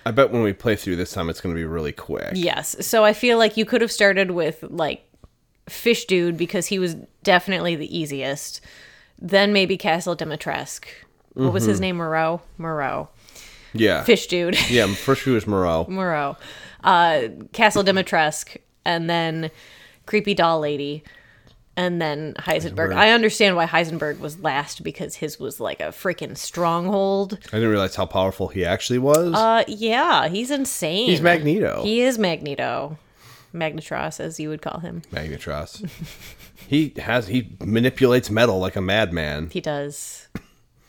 I 0.05 0.11
bet 0.11 0.31
when 0.31 0.41
we 0.43 0.51
play 0.51 0.75
through 0.75 0.97
this 0.97 1.11
time, 1.11 1.29
it's 1.29 1.39
going 1.39 1.55
to 1.55 1.59
be 1.59 1.63
really 1.65 1.93
quick. 1.93 2.31
Yes. 2.33 2.75
So 2.85 3.05
I 3.05 3.13
feel 3.13 3.37
like 3.37 3.55
you 3.55 3.65
could 3.65 3.81
have 3.81 3.91
started 3.91 4.31
with 4.31 4.63
like 4.67 5.05
Fish 5.69 6.05
Dude 6.05 6.37
because 6.37 6.67
he 6.67 6.79
was 6.79 6.95
definitely 7.23 7.75
the 7.75 7.97
easiest. 7.97 8.61
Then 9.19 9.53
maybe 9.53 9.77
Castle 9.77 10.15
Dimitrescu. 10.15 10.85
What 11.33 11.53
was 11.53 11.63
his 11.65 11.79
name? 11.79 11.97
Moreau? 11.97 12.41
Moreau. 12.57 13.09
Yeah. 13.73 14.03
Fish 14.03 14.27
Dude. 14.27 14.57
Yeah. 14.69 14.87
First 14.93 15.23
she 15.23 15.31
was 15.31 15.47
Moreau. 15.47 15.85
Moreau. 15.89 16.37
Uh, 16.83 17.29
Castle 17.53 17.83
Dimitrescu. 17.83 18.57
And 18.85 19.09
then 19.09 19.49
Creepy 20.05 20.33
Doll 20.33 20.59
Lady. 20.59 21.03
And 21.75 21.99
then 21.99 22.35
Heisenberg. 22.37 22.93
I 22.93 23.09
understand 23.11 23.55
why 23.55 23.65
Heisenberg 23.65 24.19
was 24.19 24.39
last 24.41 24.83
because 24.83 25.15
his 25.15 25.39
was 25.39 25.59
like 25.59 25.79
a 25.79 25.85
freaking 25.85 26.37
stronghold. 26.37 27.39
I 27.47 27.55
didn't 27.55 27.69
realize 27.71 27.95
how 27.95 28.05
powerful 28.05 28.49
he 28.49 28.63
actually 28.63 28.99
was. 28.99 29.33
Uh, 29.33 29.63
yeah, 29.67 30.27
he's 30.27 30.51
insane. 30.51 31.07
He's 31.07 31.21
Magneto. 31.21 31.81
He 31.81 32.01
is 32.01 32.19
Magneto. 32.19 32.99
Magnetros, 33.53 34.19
as 34.19 34.39
you 34.39 34.49
would 34.49 34.61
call 34.61 34.79
him. 34.79 35.01
Magnetros. 35.11 35.87
he 36.67 36.93
has 36.97 37.27
he 37.27 37.55
manipulates 37.63 38.29
metal 38.29 38.59
like 38.59 38.75
a 38.75 38.81
madman. 38.81 39.49
He 39.51 39.61
does. 39.61 40.27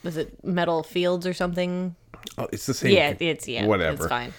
Was 0.03 0.17
it 0.17 0.43
metal 0.45 0.83
fields 0.83 1.27
or 1.27 1.35
something? 1.35 1.95
Oh, 2.39 2.49
it's 2.53 2.67
the 2.67 2.75
same. 2.75 2.93
Yeah, 2.95 3.15
it's 3.21 3.47
yeah, 3.49 3.67
whatever. 3.67 4.05
It's 4.05 4.07
fine. 4.07 4.33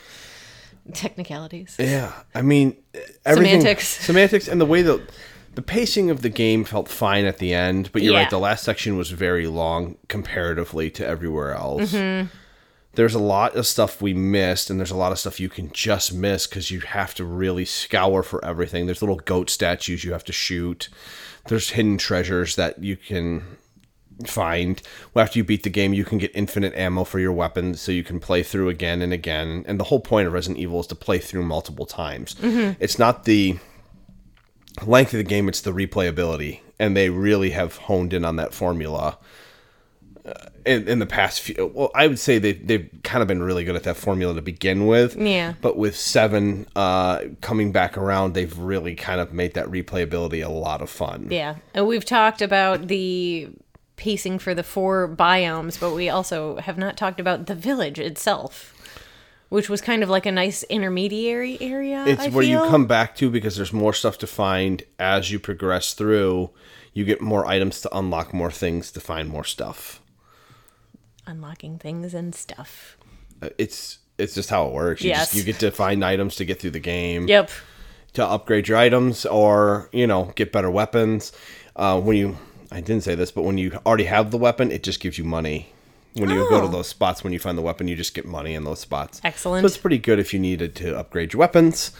Technicalities. 0.93 1.75
Yeah, 1.79 2.11
I 2.35 2.41
mean, 2.43 2.77
everything, 3.25 3.61
Semantics. 3.61 3.87
semantics, 3.87 4.47
and 4.47 4.61
the 4.61 4.65
way 4.67 4.83
that 4.83 5.01
the 5.55 5.61
pacing 5.63 6.11
of 6.11 6.21
the 6.21 6.29
game 6.29 6.63
felt 6.63 6.87
fine 6.89 7.25
at 7.25 7.39
the 7.39 7.53
end. 7.53 7.89
But 7.91 8.03
you're 8.03 8.13
Yeah. 8.13 8.19
right, 8.21 8.29
the 8.29 8.37
last 8.39 8.63
section 8.63 8.95
was 8.97 9.09
very 9.09 9.47
long 9.47 9.97
comparatively 10.09 10.91
to 10.91 11.05
everywhere 11.05 11.53
else. 11.55 11.93
Mm-hmm. 11.93 12.27
There's 12.95 13.13
a 13.13 13.19
lot 13.19 13.55
of 13.55 13.67
stuff 13.67 14.01
we 14.01 14.13
missed, 14.13 14.69
and 14.69 14.79
there's 14.79 14.91
a 14.91 14.95
lot 14.95 15.11
of 15.11 15.19
stuff 15.19 15.39
you 15.39 15.49
can 15.49 15.71
just 15.71 16.13
miss 16.13 16.47
because 16.47 16.71
you 16.71 16.79
have 16.81 17.13
to 17.15 17.23
really 17.23 17.65
scour 17.65 18.23
for 18.23 18.43
everything. 18.43 18.85
There's 18.85 19.01
little 19.01 19.17
goat 19.17 19.49
statues 19.49 20.03
you 20.03 20.13
have 20.13 20.23
to 20.25 20.33
shoot. 20.33 20.89
There's 21.47 21.71
hidden 21.71 21.97
treasures 21.97 22.55
that 22.55 22.81
you 22.83 22.95
can 22.97 23.57
find. 24.25 24.81
Well, 25.13 25.23
after 25.23 25.39
you 25.39 25.43
beat 25.43 25.63
the 25.63 25.69
game, 25.69 25.93
you 25.93 26.05
can 26.05 26.17
get 26.17 26.31
infinite 26.33 26.73
ammo 26.75 27.03
for 27.03 27.19
your 27.19 27.33
weapons, 27.33 27.81
so 27.81 27.91
you 27.91 28.03
can 28.03 28.19
play 28.19 28.43
through 28.43 28.69
again 28.69 29.01
and 29.01 29.13
again. 29.13 29.63
And 29.67 29.79
the 29.79 29.85
whole 29.85 29.99
point 29.99 30.27
of 30.27 30.33
Resident 30.33 30.59
Evil 30.59 30.79
is 30.79 30.87
to 30.87 30.95
play 30.95 31.19
through 31.19 31.43
multiple 31.43 31.85
times. 31.85 32.35
Mm-hmm. 32.35 32.81
It's 32.81 32.97
not 32.97 33.25
the 33.25 33.59
length 34.85 35.13
of 35.13 35.17
the 35.17 35.23
game; 35.23 35.47
it's 35.49 35.61
the 35.61 35.73
replayability, 35.73 36.61
and 36.79 36.95
they 36.95 37.09
really 37.09 37.51
have 37.51 37.75
honed 37.77 38.13
in 38.13 38.23
on 38.25 38.37
that 38.37 38.53
formula. 38.53 39.17
Uh, 40.25 40.33
in, 40.65 40.87
in 40.87 40.97
the 40.97 41.05
past 41.05 41.41
few, 41.41 41.71
well, 41.75 41.91
I 41.93 42.07
would 42.07 42.17
say 42.17 42.39
they 42.39 42.53
they've 42.53 42.89
kind 43.03 43.21
of 43.21 43.27
been 43.27 43.43
really 43.43 43.63
good 43.63 43.75
at 43.75 43.83
that 43.83 43.95
formula 43.95 44.33
to 44.33 44.41
begin 44.41 44.87
with. 44.87 45.15
Yeah. 45.15 45.53
But 45.61 45.77
with 45.77 45.95
seven 45.95 46.65
uh, 46.75 47.19
coming 47.41 47.71
back 47.71 47.95
around, 47.95 48.33
they've 48.33 48.57
really 48.57 48.95
kind 48.95 49.21
of 49.21 49.31
made 49.33 49.53
that 49.53 49.67
replayability 49.67 50.43
a 50.43 50.49
lot 50.49 50.81
of 50.81 50.89
fun. 50.89 51.27
Yeah. 51.29 51.57
And 51.75 51.85
we've 51.85 52.05
talked 52.05 52.41
about 52.41 52.87
the 52.87 53.49
pacing 53.97 54.39
for 54.39 54.55
the 54.55 54.63
four 54.63 55.07
biomes, 55.07 55.79
but 55.79 55.93
we 55.93 56.09
also 56.09 56.57
have 56.57 56.77
not 56.77 56.97
talked 56.97 57.19
about 57.19 57.45
the 57.45 57.55
village 57.55 57.99
itself, 57.99 58.73
which 59.49 59.69
was 59.69 59.79
kind 59.79 60.01
of 60.01 60.09
like 60.09 60.25
a 60.25 60.31
nice 60.31 60.63
intermediary 60.63 61.61
area. 61.61 62.03
It's 62.07 62.23
I 62.23 62.29
where 62.29 62.43
you 62.43 62.57
come 62.57 62.87
back 62.87 63.15
to 63.17 63.29
because 63.29 63.55
there's 63.55 63.73
more 63.73 63.93
stuff 63.93 64.17
to 64.19 64.27
find 64.27 64.81
as 64.97 65.31
you 65.31 65.39
progress 65.39 65.93
through. 65.93 66.49
You 66.93 67.05
get 67.05 67.21
more 67.21 67.45
items 67.45 67.81
to 67.81 67.95
unlock 67.95 68.33
more 68.33 68.51
things 68.51 68.91
to 68.93 68.99
find 68.99 69.29
more 69.29 69.43
stuff. 69.43 70.01
Unlocking 71.27 71.77
things 71.79 72.13
and 72.13 72.33
stuff. 72.35 72.97
Uh, 73.41 73.49
It's 73.57 73.99
it's 74.17 74.33
just 74.33 74.49
how 74.49 74.67
it 74.67 74.73
works. 74.73 75.01
You 75.01 75.09
Yes. 75.09 75.27
just, 75.31 75.35
you 75.35 75.43
get 75.43 75.59
to 75.59 75.71
find 75.71 76.03
items 76.05 76.35
to 76.37 76.45
get 76.45 76.59
through 76.59 76.71
the 76.71 76.79
game. 76.79 77.27
Yep. 77.27 77.49
to 78.13 78.25
upgrade 78.25 78.69
your 78.69 78.77
items 78.77 79.25
or 79.25 79.89
you 79.91 80.07
know 80.07 80.31
get 80.35 80.51
better 80.53 80.71
weapons. 80.71 81.33
Uh, 81.75 81.99
when 81.99 82.15
you, 82.15 82.37
I 82.71 82.79
didn't 82.79 83.03
say 83.03 83.13
this, 83.15 83.29
but 83.29 83.41
when 83.43 83.57
you 83.57 83.77
already 83.85 84.05
have 84.05 84.31
the 84.31 84.37
weapon, 84.37 84.71
it 84.71 84.83
just 84.83 85.01
gives 85.01 85.17
you 85.17 85.25
money. 85.25 85.73
When 86.13 86.29
you 86.29 86.47
go 86.49 86.61
to 86.61 86.67
Oh. 86.67 86.71
those 86.71 86.87
spots, 86.87 87.25
when 87.25 87.33
you 87.33 87.39
find 87.39 87.57
the 87.57 87.61
weapon, 87.61 87.89
you 87.89 87.95
just 87.97 88.13
get 88.13 88.23
money 88.25 88.53
in 88.53 88.63
those 88.63 88.79
spots. 88.79 89.19
Excellent. 89.25 89.63
So 89.63 89.67
it's 89.67 89.77
pretty 89.77 89.97
good 89.97 90.17
if 90.17 90.33
you 90.33 90.39
needed 90.39 90.73
to 90.75 90.97
upgrade 90.97 91.33
your 91.33 91.41
weapons 91.41 91.91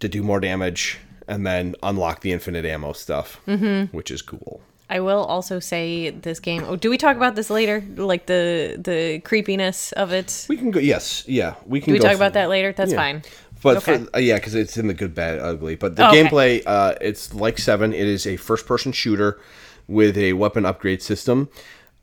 to 0.00 0.08
do 0.08 0.24
more 0.24 0.40
damage 0.40 0.98
and 1.28 1.46
then 1.46 1.76
unlock 1.80 2.22
the 2.22 2.32
infinite 2.32 2.64
ammo 2.64 2.92
stuff, 2.92 3.40
mm-hmm. 3.46 3.96
which 3.96 4.10
is 4.10 4.20
cool. 4.22 4.62
I 4.88 5.00
will 5.00 5.24
also 5.24 5.58
say 5.58 6.10
this 6.10 6.38
game. 6.38 6.64
Oh, 6.66 6.76
do 6.76 6.90
we 6.90 6.96
talk 6.98 7.16
about 7.16 7.34
this 7.34 7.50
later? 7.50 7.82
Like 7.96 8.26
the 8.26 8.76
the 8.78 9.20
creepiness 9.24 9.92
of 9.92 10.12
it. 10.12 10.46
We 10.48 10.56
can 10.56 10.70
go. 10.70 10.78
Yes, 10.78 11.24
yeah, 11.26 11.54
we 11.66 11.80
can. 11.80 11.88
Do 11.88 11.94
we 11.94 11.98
talk 11.98 12.14
about 12.14 12.34
that 12.34 12.48
later? 12.48 12.72
That's 12.72 12.92
Yeah. 12.92 12.96
fine. 12.98 13.22
But 13.62 13.78
Okay. 13.78 13.98
for, 14.04 14.16
uh, 14.16 14.20
yeah, 14.20 14.36
because 14.36 14.54
it's 14.54 14.76
in 14.76 14.86
the 14.86 14.94
good, 14.94 15.14
bad, 15.14 15.40
ugly. 15.40 15.74
But 15.74 15.96
the 15.96 16.04
Oh, 16.06 16.10
okay. 16.10 16.24
gameplay, 16.24 16.62
uh, 16.66 16.94
it's 17.00 17.34
like 17.34 17.58
Seven. 17.58 17.92
It 17.92 18.06
is 18.06 18.26
a 18.26 18.36
first-person 18.36 18.92
shooter 18.92 19.40
with 19.88 20.16
a 20.16 20.34
weapon 20.34 20.64
upgrade 20.64 21.02
system. 21.02 21.48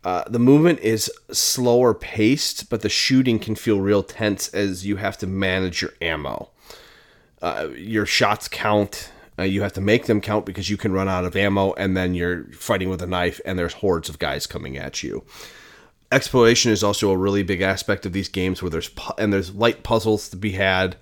Uh, 0.04 0.24
the 0.28 0.40
movement 0.40 0.80
is 0.82 1.10
slower 1.32 1.94
paced, 1.94 2.70
but 2.70 2.82
the 2.82 2.90
shooting 2.90 3.40
can 3.40 3.56
feel 3.56 3.80
real 3.80 4.04
tense 4.04 4.50
as 4.50 4.86
you 4.86 4.98
have 4.98 5.18
to 5.20 5.28
manage 5.28 5.82
your 5.82 5.92
ammo. 6.02 6.50
Uh, 7.42 7.70
your 7.78 8.06
shots 8.06 8.50
count. 8.50 9.10
Uh, 9.38 9.44
you 9.44 9.62
have 9.62 9.74
to 9.74 9.82
make 9.82 10.06
them 10.06 10.22
count 10.22 10.46
because 10.46 10.70
you 10.70 10.78
can 10.78 10.94
run 10.94 11.10
out 11.10 11.26
of 11.26 11.36
ammo, 11.36 11.74
and 11.74 11.98
then 11.98 12.14
you're 12.14 12.46
fighting 12.54 12.90
with 12.90 13.02
a 13.02 13.08
knife, 13.08 13.42
and 13.46 13.58
there's 13.58 13.74
hordes 13.74 14.10
of 14.10 14.20
guys 14.20 14.46
coming 14.46 14.78
at 14.78 15.04
you. 15.04 15.24
Exploration 16.12 16.72
is 16.72 16.84
also 16.84 17.10
a 17.10 17.18
really 17.18 17.42
big 17.42 17.62
aspect 17.62 18.06
of 18.06 18.14
these 18.14 18.30
games 18.30 18.62
where 18.62 18.70
there's 18.70 18.90
pu- 18.90 19.16
and 19.18 19.34
there's 19.34 19.56
light 19.56 19.82
puzzles 19.84 20.30
to 20.30 20.38
be 20.38 20.52
had. 20.52 20.96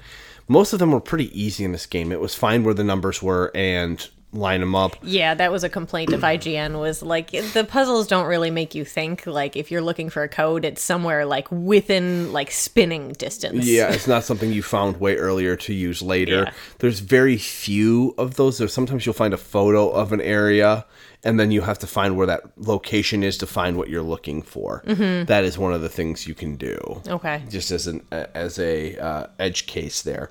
Most 0.47 0.71
of 0.71 0.79
them 0.79 0.91
were 0.91 1.01
pretty 1.01 1.37
easy 1.39 1.65
in 1.65 1.73
this 1.73 1.85
game. 1.85 2.11
It 2.11 2.21
was 2.21 2.33
find 2.33 2.63
where 2.63 2.73
the 2.73 2.83
numbers 2.83 3.21
were 3.21 3.51
and 3.53 4.07
line 4.33 4.61
them 4.61 4.75
up 4.75 4.95
Yeah, 5.03 5.33
that 5.33 5.51
was 5.51 5.63
a 5.63 5.69
complaint 5.69 6.13
of 6.13 6.21
IGN 6.33 6.79
was 6.79 7.01
like 7.03 7.31
the 7.31 7.65
puzzles 7.67 8.07
don't 8.07 8.25
really 8.27 8.49
make 8.51 8.73
you 8.75 8.85
think. 8.85 9.25
Like 9.27 9.55
if 9.57 9.69
you're 9.71 9.81
looking 9.81 10.09
for 10.09 10.23
a 10.23 10.29
code, 10.29 10.63
it's 10.65 10.81
somewhere 10.81 11.25
like 11.25 11.47
within 11.51 12.31
like 12.31 12.49
spinning 12.51 13.13
distance. 13.13 13.65
yeah 13.67 13.91
it's 13.91 14.07
not 14.07 14.23
something 14.23 14.51
you 14.51 14.63
found 14.63 14.99
way 14.99 15.15
earlier 15.17 15.55
to 15.57 15.73
use 15.73 16.01
later 16.01 16.43
Yeah. 16.45 16.53
there's 16.79 16.99
very 16.99 17.37
few 17.37 18.13
of 18.17 18.35
those 18.35 18.57
there's 18.57 18.73
sometimes 18.73 19.05
you'll 19.05 19.13
find 19.13 19.33
a 19.33 19.37
photo 19.37 19.89
of 19.89 20.11
an 20.13 20.21
area 20.21 20.85
and 21.23 21.39
then 21.39 21.51
you 21.51 21.61
have 21.61 21.77
to 21.79 21.87
find 21.87 22.15
where 22.17 22.25
that 22.27 22.41
location 22.57 23.21
is 23.23 23.37
to 23.39 23.45
find 23.45 23.77
what 23.77 23.89
you're 23.89 24.01
looking 24.01 24.41
for 24.41 24.81
That 24.85 25.43
is 25.43 25.57
one 25.57 25.73
of 25.73 25.81
the 25.81 25.89
things 25.89 26.25
you 26.27 26.33
can 26.33 26.55
do 26.55 27.01
Okay. 27.07 27.43
just 27.49 27.69
as 27.71 27.85
an 27.87 28.05
as 28.11 28.57
a 28.59 28.97
uh, 28.97 29.27
edge 29.39 29.67
case 29.67 30.01
there. 30.01 30.29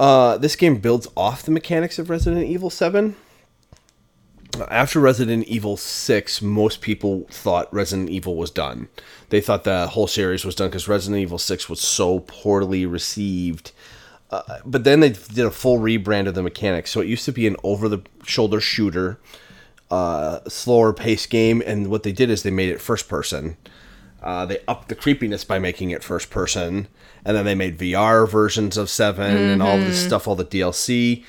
Uh, 0.00 0.38
this 0.38 0.56
game 0.56 0.78
builds 0.78 1.06
off 1.14 1.42
the 1.42 1.50
mechanics 1.50 1.98
of 1.98 2.08
Resident 2.08 2.46
Evil 2.46 2.70
Seven. 2.70 3.16
After 4.70 4.98
Resident 4.98 5.46
Evil 5.46 5.76
Six, 5.76 6.40
most 6.40 6.80
people 6.80 7.26
thought 7.30 7.72
Resident 7.72 8.08
Evil 8.08 8.34
was 8.34 8.50
done. 8.50 8.88
They 9.28 9.42
thought 9.42 9.64
the 9.64 9.88
whole 9.88 10.06
series 10.06 10.42
was 10.42 10.54
done 10.54 10.70
because 10.70 10.88
Resident 10.88 11.20
Evil 11.20 11.36
Six 11.36 11.68
was 11.68 11.80
so 11.80 12.20
poorly 12.20 12.86
received. 12.86 13.72
Uh, 14.30 14.60
but 14.64 14.84
then 14.84 15.00
they 15.00 15.10
did 15.10 15.44
a 15.44 15.50
full 15.50 15.78
rebrand 15.78 16.26
of 16.26 16.34
the 16.34 16.42
mechanics. 16.42 16.90
So 16.90 17.02
it 17.02 17.06
used 17.06 17.26
to 17.26 17.32
be 17.32 17.46
an 17.46 17.56
over-the-shoulder 17.62 18.60
shooter, 18.62 19.20
uh, 19.90 20.40
slower 20.48 20.94
pace 20.94 21.26
game, 21.26 21.62
and 21.66 21.88
what 21.88 22.04
they 22.04 22.12
did 22.12 22.30
is 22.30 22.42
they 22.42 22.50
made 22.50 22.70
it 22.70 22.80
first 22.80 23.06
person. 23.06 23.58
Uh, 24.22 24.46
they 24.46 24.58
upped 24.68 24.88
the 24.88 24.94
creepiness 24.94 25.44
by 25.44 25.58
making 25.58 25.90
it 25.90 26.04
first 26.04 26.30
person, 26.30 26.88
and 27.24 27.36
then 27.36 27.44
they 27.44 27.54
made 27.54 27.78
VR 27.78 28.28
versions 28.28 28.76
of 28.76 28.90
7 28.90 29.36
and 29.36 29.62
all 29.62 29.78
this 29.78 30.04
stuff, 30.04 30.28
all 30.28 30.36
the 30.36 30.44
DLC. 30.44 31.24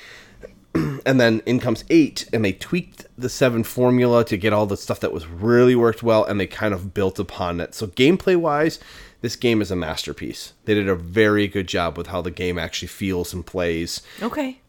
and 0.74 1.20
then 1.20 1.42
in 1.46 1.60
comes 1.60 1.84
eight, 1.90 2.28
and 2.32 2.44
they 2.44 2.52
tweaked 2.52 3.06
the 3.16 3.28
seven 3.28 3.62
formula 3.62 4.24
to 4.24 4.36
get 4.36 4.52
all 4.52 4.66
the 4.66 4.76
stuff 4.76 5.00
that 5.00 5.12
was 5.12 5.26
really 5.26 5.74
worked 5.74 6.02
well, 6.02 6.24
and 6.24 6.40
they 6.40 6.46
kind 6.46 6.72
of 6.72 6.94
built 6.94 7.18
upon 7.18 7.60
it. 7.60 7.74
So 7.74 7.86
gameplay 7.88 8.36
wise, 8.36 8.78
this 9.20 9.36
game 9.36 9.60
is 9.60 9.70
a 9.70 9.76
masterpiece. 9.76 10.52
They 10.64 10.74
did 10.74 10.88
a 10.88 10.94
very 10.94 11.46
good 11.46 11.66
job 11.66 11.98
with 11.98 12.08
how 12.08 12.22
the 12.22 12.30
game 12.30 12.58
actually 12.58 12.88
feels 12.88 13.32
and 13.34 13.44
plays 13.44 14.02
Okay. 14.22 14.60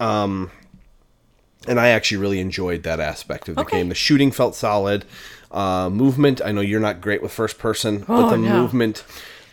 And 1.68 1.80
I 1.80 1.90
actually 1.90 2.18
really 2.18 2.40
enjoyed 2.40 2.84
that 2.84 3.00
aspect 3.00 3.48
of 3.50 3.56
the 3.56 3.62
Okay. 3.62 3.78
game. 3.78 3.90
The 3.90 3.96
shooting 3.96 4.32
felt 4.32 4.56
solid. 4.56 5.06
Uh, 5.52 5.90
movement, 5.90 6.42
I 6.44 6.52
know 6.52 6.62
you're 6.62 6.80
not 6.80 7.00
great 7.02 7.22
with 7.22 7.32
first 7.32 7.58
person, 7.60 8.00
but 8.08 8.26
Oh, 8.26 8.30
the 8.32 8.38
no. 8.38 8.62
movement, 8.62 9.04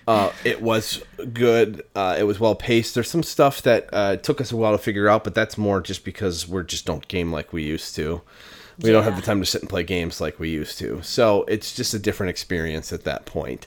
uh, 0.08 0.30
it 0.44 0.62
was 0.62 1.02
good. 1.32 1.82
Uh, 1.94 2.16
it 2.18 2.22
was 2.24 2.40
well 2.40 2.54
paced. 2.54 2.94
There's 2.94 3.10
some 3.10 3.22
stuff 3.22 3.60
that 3.62 3.88
uh, 3.92 4.16
took 4.16 4.40
us 4.40 4.50
a 4.50 4.56
while 4.56 4.72
to 4.72 4.78
figure 4.78 5.08
out, 5.08 5.24
but 5.24 5.34
that's 5.34 5.58
more 5.58 5.80
just 5.80 6.04
because 6.04 6.48
we're 6.48 6.62
just 6.62 6.86
don't 6.86 7.06
game 7.08 7.30
like 7.32 7.52
we 7.52 7.62
used 7.62 7.94
to. 7.96 8.22
We 8.82 8.92
don't 8.92 9.04
have 9.04 9.16
the 9.16 9.20
time 9.22 9.40
to 9.40 9.46
sit 9.46 9.60
and 9.60 9.68
play 9.68 9.82
games 9.82 10.22
like 10.22 10.38
we 10.40 10.48
used 10.48 10.78
to. 10.78 11.02
So 11.02 11.44
it's 11.48 11.74
just 11.74 11.92
a 11.92 11.98
different 11.98 12.30
experience 12.30 12.94
at 12.94 13.04
that 13.04 13.26
point. 13.26 13.66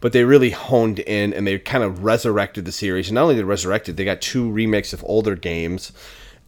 But 0.00 0.12
they 0.12 0.24
really 0.24 0.48
honed 0.50 0.98
in 1.00 1.34
and 1.34 1.46
they 1.46 1.58
kind 1.58 1.84
of 1.84 2.02
resurrected 2.04 2.64
the 2.64 2.72
series. 2.72 3.08
And 3.08 3.16
not 3.16 3.22
only 3.24 3.34
did 3.34 3.40
they 3.40 3.44
resurrected, 3.44 3.98
they 3.98 4.06
got 4.06 4.22
two 4.22 4.50
remakes 4.50 4.94
of 4.94 5.04
older 5.04 5.36
games. 5.36 5.92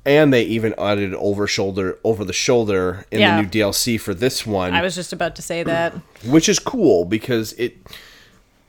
And 0.07 0.33
they 0.33 0.43
even 0.45 0.75
added 0.79 1.13
over 1.15 1.47
shoulder 1.47 1.99
over 2.05 2.25
the 2.25 2.33
shoulder 2.33 3.05
in 3.11 3.21
Yeah. 3.21 3.37
the 3.37 3.43
new 3.43 3.49
DLC 3.49 4.01
for 4.01 4.15
this 4.15 4.47
one 4.47 4.73
I 4.73 4.81
was 4.83 4.95
just 4.95 5.13
about 5.13 5.37
to 5.37 5.43
say 5.43 5.63
that. 5.65 5.93
which 6.25 6.49
is 6.49 6.59
cool 6.59 7.05
because 7.05 7.53
it 7.55 7.77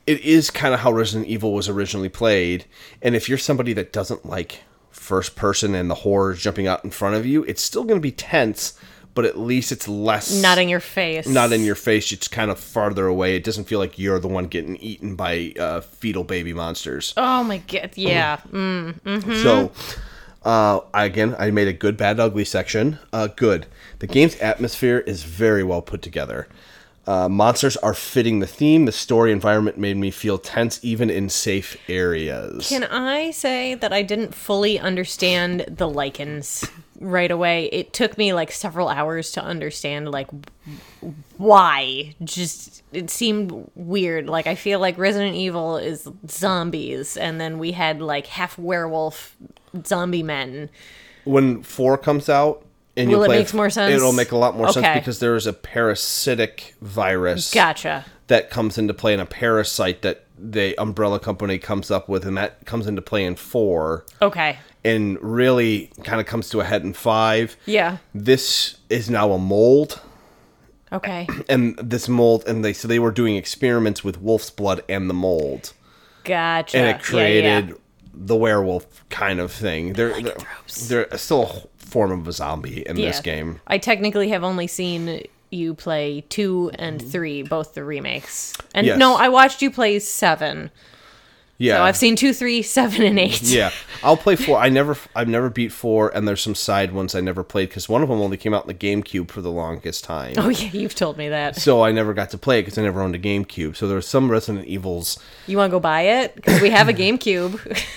it 0.05 0.21
is 0.21 0.49
kind 0.49 0.73
of 0.73 0.79
how 0.81 0.91
Resident 0.91 1.29
Evil 1.29 1.53
was 1.53 1.69
originally 1.69 2.09
played. 2.09 2.65
And 3.01 3.15
if 3.15 3.29
you're 3.29 3.37
somebody 3.37 3.73
that 3.73 3.93
doesn't 3.93 4.25
like 4.25 4.63
first 4.89 5.35
person 5.35 5.75
and 5.75 5.89
the 5.89 5.95
horrors 5.95 6.41
jumping 6.41 6.65
out 6.67 6.83
in 6.83 6.89
front 6.89 7.15
of 7.15 7.25
you, 7.25 7.43
it's 7.43 7.61
still 7.61 7.83
going 7.83 7.99
to 7.99 8.01
be 8.01 8.11
tense, 8.11 8.73
but 9.13 9.23
at 9.23 9.37
least 9.37 9.71
it's 9.71 9.87
less 9.87 10.41
Not 10.41 10.57
in 10.57 10.67
your 10.67 10.79
face. 10.79 11.27
not 11.27 11.51
in 11.53 11.63
your 11.63 11.75
face. 11.75 12.11
It's 12.11 12.27
kind 12.27 12.49
of 12.49 12.59
farther 12.59 13.05
away. 13.05 13.35
It 13.35 13.43
doesn't 13.43 13.65
feel 13.65 13.77
like 13.79 13.99
you're 13.99 14.19
the 14.19 14.27
one 14.27 14.45
getting 14.47 14.77
eaten 14.77 15.15
by 15.15 15.53
uh, 15.59 15.81
fetal 15.81 16.23
baby 16.23 16.53
monsters. 16.53 17.13
Oh 17.15 17.43
my 17.43 17.59
god. 17.59 17.91
Yeah. 17.95 18.37
Mm. 18.51 18.99
Mm-hmm. 19.01 19.43
So, 19.43 19.71
uh, 20.43 20.81
again, 20.93 21.35
I 21.37 21.51
made 21.51 21.67
a 21.67 21.73
good, 21.73 21.97
bad, 21.97 22.19
ugly 22.19 22.45
section. 22.45 22.99
Uh, 23.11 23.27
good. 23.27 23.65
The 23.99 24.07
game's 24.07 24.37
atmosphere 24.37 24.99
is 24.99 25.23
very 25.23 25.63
well 25.63 25.81
put 25.81 26.01
together. 26.01 26.47
Uh, 27.09 27.27
monsters 27.27 27.75
are 27.77 27.95
fitting 27.95 28.37
the 28.37 28.45
theme. 28.45 28.85
The 28.85 28.91
story 28.91 29.31
environment 29.31 29.79
made 29.79 29.97
me 29.97 30.11
feel 30.11 30.37
tense, 30.37 30.79
even 30.83 31.09
in 31.09 31.27
safe 31.27 31.75
areas. 31.89 32.69
Can 32.69 32.83
I 32.83 33.31
say 33.31 33.73
that 33.73 33.91
I 33.91 34.03
didn't 34.03 34.35
fully 34.35 34.77
understand 34.77 35.61
the 35.67 35.89
lycans 35.89 36.69
right 36.99 37.31
away? 37.31 37.65
It 37.71 37.93
took 37.93 38.15
me 38.15 38.31
like 38.33 38.51
several 38.51 38.89
hours 38.89 39.31
to 39.31 39.43
understand 39.43 40.11
like 40.11 40.27
why. 41.37 42.13
Just 42.23 42.83
it 42.91 43.09
seemed 43.09 43.71
weird. 43.73 44.27
Like 44.27 44.45
I 44.45 44.53
feel 44.53 44.79
like 44.79 44.95
Resident 44.99 45.35
Evil 45.35 45.77
is 45.77 46.07
zombies 46.27 47.17
and 47.17 47.41
then 47.41 47.57
we 47.57 47.71
had 47.71 48.03
like 48.03 48.27
half 48.27 48.55
werewolf 48.59 49.35
zombie 49.83 50.21
men. 50.21 50.69
when 51.23 51.63
four 51.63 51.97
comes 51.97 52.29
out, 52.29 52.63
and 52.99 53.09
Will 53.09 53.19
you 53.19 53.23
it 53.25 53.29
makes 53.29 53.53
more 53.53 53.69
sense? 53.69 53.93
It'll 53.95 54.13
make 54.13 54.31
a 54.31 54.37
lot 54.37 54.55
more 54.55 54.71
sense 54.71 54.99
because 54.99 55.19
there 55.19 55.35
is 55.35 55.47
a 55.47 55.53
parasitic 55.53 56.75
virus. 56.81 57.51
Gotcha. 57.53 58.05
that 58.27 58.49
comes 58.51 58.77
into 58.77 58.93
play 58.93 59.13
in 59.13 59.19
a 59.19 59.25
parasite 59.25 60.01
that 60.03 60.25
the 60.37 60.77
umbrella 60.79 61.19
company 61.19 61.57
comes 61.57 61.89
up 61.91 62.07
with 62.07 62.25
and 62.25 62.37
that 62.37 62.65
comes 62.65 62.85
into 62.87 63.01
play 63.01 63.25
in 63.25 63.35
four 63.35 64.05
Okay. 64.21 64.57
and 64.85 65.17
really 65.21 65.91
kind 66.03 66.21
of 66.21 66.27
comes 66.27 66.49
to 66.49 66.61
a 66.61 66.63
head 66.63 66.83
in 66.83 66.93
five 66.93 67.57
Yeah. 67.65 67.97
this 68.13 68.77
is 68.89 69.09
now 69.09 69.31
a 69.33 69.37
mold 69.39 69.99
Okay. 70.93 71.27
and 71.49 71.77
this 71.77 72.07
mold 72.07 72.43
and 72.47 72.63
they 72.63 72.71
so 72.73 72.87
they 72.87 72.99
were 72.99 73.11
doing 73.11 73.35
experiments 73.35 74.03
with 74.03 74.21
wolf's 74.21 74.49
blood 74.49 74.81
and 74.87 75.09
the 75.09 75.13
mold 75.13 75.73
Gotcha. 76.23 76.77
and 76.77 76.87
it 76.87 77.01
created 77.03 77.69
yeah. 77.69 77.75
The 78.21 78.35
werewolf 78.35 78.85
kind 79.09 79.39
of 79.39 79.51
thing 79.51 79.93
they're 79.93 80.21
they're, 80.21 81.05
they're 81.05 81.17
still 81.17 81.43
a 81.43 81.85
form 81.85 82.11
of 82.11 82.27
a 82.27 82.31
zombie 82.33 82.81
in 82.85 82.95
this 82.97 83.17
Yeah. 83.17 83.21
game 83.21 83.61
I 83.65 83.77
technically 83.77 84.29
have 84.29 84.43
only 84.43 84.67
seen 84.67 85.23
you 85.51 85.73
play 85.73 86.21
two 86.29 86.69
and 86.75 87.01
three, 87.01 87.41
both 87.41 87.73
the 87.73 87.83
remakes. 87.83 88.53
And 88.75 88.85
Yes. 88.85 88.99
no, 88.99 89.15
I 89.15 89.29
watched 89.29 89.63
you 89.63 89.71
play 89.71 89.97
seven. 89.97 90.69
yeah 91.57 91.77
So 91.77 91.83
I've 91.85 91.97
seen 91.97 92.15
two, 92.15 92.33
three, 92.33 92.61
seven, 92.77 93.01
and 93.01 93.17
eight. 93.17 93.41
Yeah, 93.41 93.71
I'll 94.03 94.15
play 94.15 94.35
four. 94.35 94.59
I 94.59 94.69
never, 94.69 94.95
I've 95.15 95.27
never 95.27 95.49
beat 95.49 95.71
four, 95.71 96.15
and 96.15 96.27
there's 96.27 96.41
some 96.41 96.53
side 96.53 96.91
ones 96.91 97.15
I 97.15 97.21
never 97.21 97.43
played 97.43 97.69
because 97.69 97.89
one 97.89 98.03
of 98.03 98.09
them 98.09 98.21
only 98.21 98.37
came 98.37 98.53
out 98.53 98.65
in 98.65 98.67
the 98.67 98.73
GameCube 98.75 99.31
for 99.31 99.41
the 99.41 99.49
longest 99.51 100.03
time. 100.03 100.35
Oh 100.37 100.49
yeah, 100.49 100.69
you've 100.71 100.93
told 100.93 101.17
me 101.17 101.29
that. 101.29 101.55
So 101.55 101.81
I 101.83 101.91
never 101.93 102.13
got 102.13 102.29
to 102.29 102.37
play 102.37 102.59
it 102.59 102.61
because 102.63 102.77
I 102.77 102.83
never 102.83 103.01
owned 103.01 103.15
a 103.15 103.19
GameCube. 103.19 103.75
So 103.75 103.87
there 103.87 103.95
were 103.97 104.01
some 104.03 104.29
Resident 104.29 104.67
Evils. 104.67 105.17
You 105.47 105.57
want 105.57 105.71
to 105.71 105.75
go 105.75 105.79
buy 105.79 106.01
it? 106.01 106.35
Because 106.35 106.61
we 106.61 106.69
have 106.69 106.89
a 106.89 106.93
GameCube. 107.03 107.57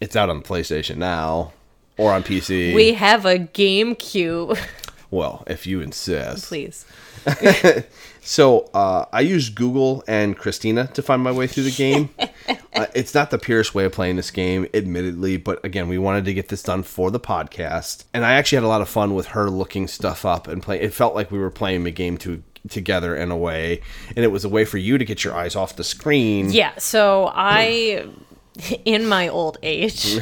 It's 0.00 0.16
out 0.16 0.30
on 0.30 0.42
PlayStation 0.42 0.96
now 0.96 1.52
or 1.96 2.12
on 2.12 2.22
PC. 2.22 2.74
we 2.74 2.94
have 2.94 3.24
a 3.24 3.38
GameCube. 3.38 4.58
Well, 5.10 5.44
if 5.46 5.66
you 5.66 5.80
insist. 5.80 6.46
Please. 6.48 6.84
So 8.26 8.68
uh, 8.74 9.04
I 9.12 9.20
use 9.20 9.50
Google 9.50 10.02
and 10.08 10.36
Christina 10.36 10.88
to 10.94 11.02
find 11.02 11.22
my 11.22 11.30
way 11.30 11.46
through 11.46 11.62
the 11.62 11.70
game. 11.70 12.10
uh, 12.18 12.86
it's 12.92 13.14
not 13.14 13.30
the 13.30 13.38
purest 13.38 13.72
way 13.72 13.84
of 13.84 13.92
playing 13.92 14.16
this 14.16 14.32
game, 14.32 14.66
admittedly, 14.74 15.36
but 15.36 15.64
again, 15.64 15.86
we 15.86 15.96
wanted 15.96 16.24
to 16.24 16.34
get 16.34 16.48
this 16.48 16.60
done 16.64 16.82
for 16.82 17.12
the 17.12 17.20
podcast, 17.20 18.02
and 18.12 18.26
I 18.26 18.32
actually 18.32 18.56
had 18.56 18.64
a 18.64 18.68
lot 18.68 18.80
of 18.80 18.88
fun 18.88 19.14
with 19.14 19.28
her 19.28 19.48
looking 19.48 19.86
stuff 19.86 20.24
up 20.24 20.48
and 20.48 20.60
play. 20.60 20.80
It 20.80 20.92
felt 20.92 21.14
like 21.14 21.30
we 21.30 21.38
were 21.38 21.52
playing 21.52 21.84
the 21.84 21.92
game 21.92 22.18
to 22.18 22.42
together 22.68 23.14
in 23.14 23.30
a 23.30 23.36
way, 23.36 23.80
and 24.16 24.24
it 24.24 24.32
was 24.32 24.44
a 24.44 24.48
way 24.48 24.64
for 24.64 24.78
you 24.78 24.98
to 24.98 25.04
get 25.04 25.22
your 25.22 25.36
eyes 25.36 25.54
off 25.54 25.76
the 25.76 25.84
screen. 25.84 26.50
Yeah, 26.50 26.76
so 26.78 27.30
I, 27.32 28.08
in 28.84 29.06
my 29.06 29.28
old 29.28 29.58
age, 29.62 30.18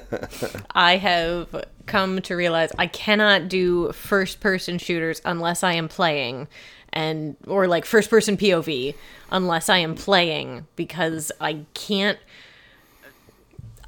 I 0.74 0.96
have 0.96 1.64
come 1.86 2.22
to 2.22 2.34
realize 2.34 2.70
I 2.78 2.86
cannot 2.86 3.48
do 3.48 3.92
first 3.92 4.40
person 4.40 4.78
shooters 4.78 5.20
unless 5.24 5.62
I 5.62 5.74
am 5.74 5.88
playing 5.88 6.48
and 6.92 7.36
or 7.46 7.66
like 7.66 7.84
first 7.84 8.10
person 8.10 8.36
POV 8.36 8.94
unless 9.30 9.68
I 9.68 9.78
am 9.78 9.94
playing 9.94 10.66
because 10.76 11.32
I 11.40 11.64
can't 11.74 12.18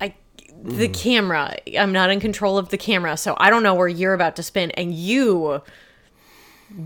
I 0.00 0.14
the 0.62 0.88
mm. 0.88 0.94
camera 0.94 1.56
I'm 1.78 1.92
not 1.92 2.10
in 2.10 2.18
control 2.18 2.56
of 2.58 2.70
the 2.70 2.78
camera 2.78 3.16
so 3.16 3.36
I 3.38 3.50
don't 3.50 3.62
know 3.62 3.74
where 3.74 3.88
you're 3.88 4.14
about 4.14 4.36
to 4.36 4.42
spin 4.42 4.70
and 4.72 4.94
you 4.94 5.62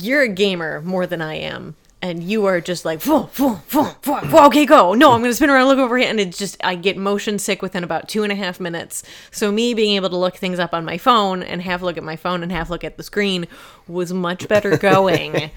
you're 0.00 0.22
a 0.22 0.28
gamer 0.28 0.82
more 0.82 1.06
than 1.06 1.22
I 1.22 1.36
am. 1.36 1.76
And 2.00 2.22
you 2.22 2.46
are 2.46 2.60
just 2.60 2.84
like, 2.84 3.00
"Phew, 3.00 3.28
phew, 3.32 3.56
phew, 3.66 3.86
phew, 4.02 4.20
phew, 4.20 4.38
okay, 4.46 4.64
go. 4.64 4.94
No, 4.94 5.10
I'm 5.12 5.20
going 5.20 5.32
to 5.32 5.34
spin 5.34 5.50
around, 5.50 5.66
look 5.66 5.78
over 5.78 5.98
here. 5.98 6.08
And 6.08 6.20
it's 6.20 6.38
just, 6.38 6.56
I 6.62 6.76
get 6.76 6.96
motion 6.96 7.40
sick 7.40 7.60
within 7.60 7.82
about 7.82 8.08
two 8.08 8.22
and 8.22 8.30
a 8.30 8.36
half 8.36 8.60
minutes. 8.60 9.02
So, 9.32 9.50
me 9.50 9.74
being 9.74 9.96
able 9.96 10.08
to 10.10 10.16
look 10.16 10.36
things 10.36 10.60
up 10.60 10.72
on 10.72 10.84
my 10.84 10.96
phone 10.96 11.42
and 11.42 11.60
half 11.60 11.82
look 11.82 11.96
at 11.96 12.04
my 12.04 12.14
phone 12.14 12.44
and 12.44 12.52
half 12.52 12.70
look 12.70 12.84
at 12.84 12.98
the 12.98 13.02
screen 13.02 13.46
was 13.88 14.12
much 14.12 14.46
better 14.46 14.76
going 14.78 15.50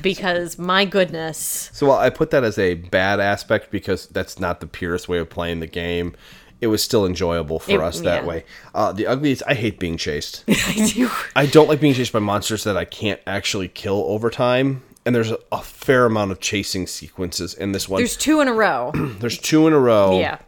because, 0.00 0.56
my 0.58 0.84
goodness. 0.84 1.70
So 1.72 1.90
I 1.90 2.10
put 2.10 2.30
that 2.30 2.44
as 2.44 2.58
a 2.58 2.74
bad 2.74 3.18
aspect 3.18 3.70
because 3.70 4.06
that's 4.06 4.38
not 4.38 4.60
the 4.60 4.66
purest 4.68 5.08
way 5.08 5.18
of 5.18 5.28
playing 5.30 5.60
the 5.60 5.66
game. 5.66 6.14
It 6.60 6.68
was 6.68 6.82
still 6.82 7.04
enjoyable 7.04 7.58
for 7.58 7.72
It- 7.72 7.80
us 7.80 8.00
that 8.00 8.22
yeah. 8.22 8.28
way. 8.28 8.44
Uh, 8.74 8.92
the 8.92 9.06
ugliest, 9.06 9.42
I 9.46 9.54
hate 9.54 9.78
being 9.78 9.96
chased. 9.96 10.44
I 10.48 10.90
do. 10.94 11.10
I 11.34 11.46
don't 11.46 11.68
like 11.68 11.80
being 11.80 11.92
chased 11.94 12.12
by 12.12 12.18
monsters 12.20 12.64
that 12.64 12.76
I 12.76 12.84
can't 12.84 13.20
actually 13.26 13.68
kill 13.68 14.04
over 14.06 14.30
time. 14.30 14.82
And 15.06 15.14
there's 15.14 15.30
a, 15.30 15.62
fair 15.62 16.04
amount 16.04 16.32
of 16.32 16.40
chasing 16.40 16.86
sequences 16.88 17.54
in 17.54 17.70
this 17.72 17.88
one. 17.88 18.00
There's 18.00 18.16
two 18.16 18.40
in 18.40 18.48
a 18.48 18.52
row. 18.52 18.90
There's 19.20 19.38
two 19.38 19.68
in 19.68 19.72
a 19.72 19.78
row. 19.78 20.18
Yeah. 20.18 20.38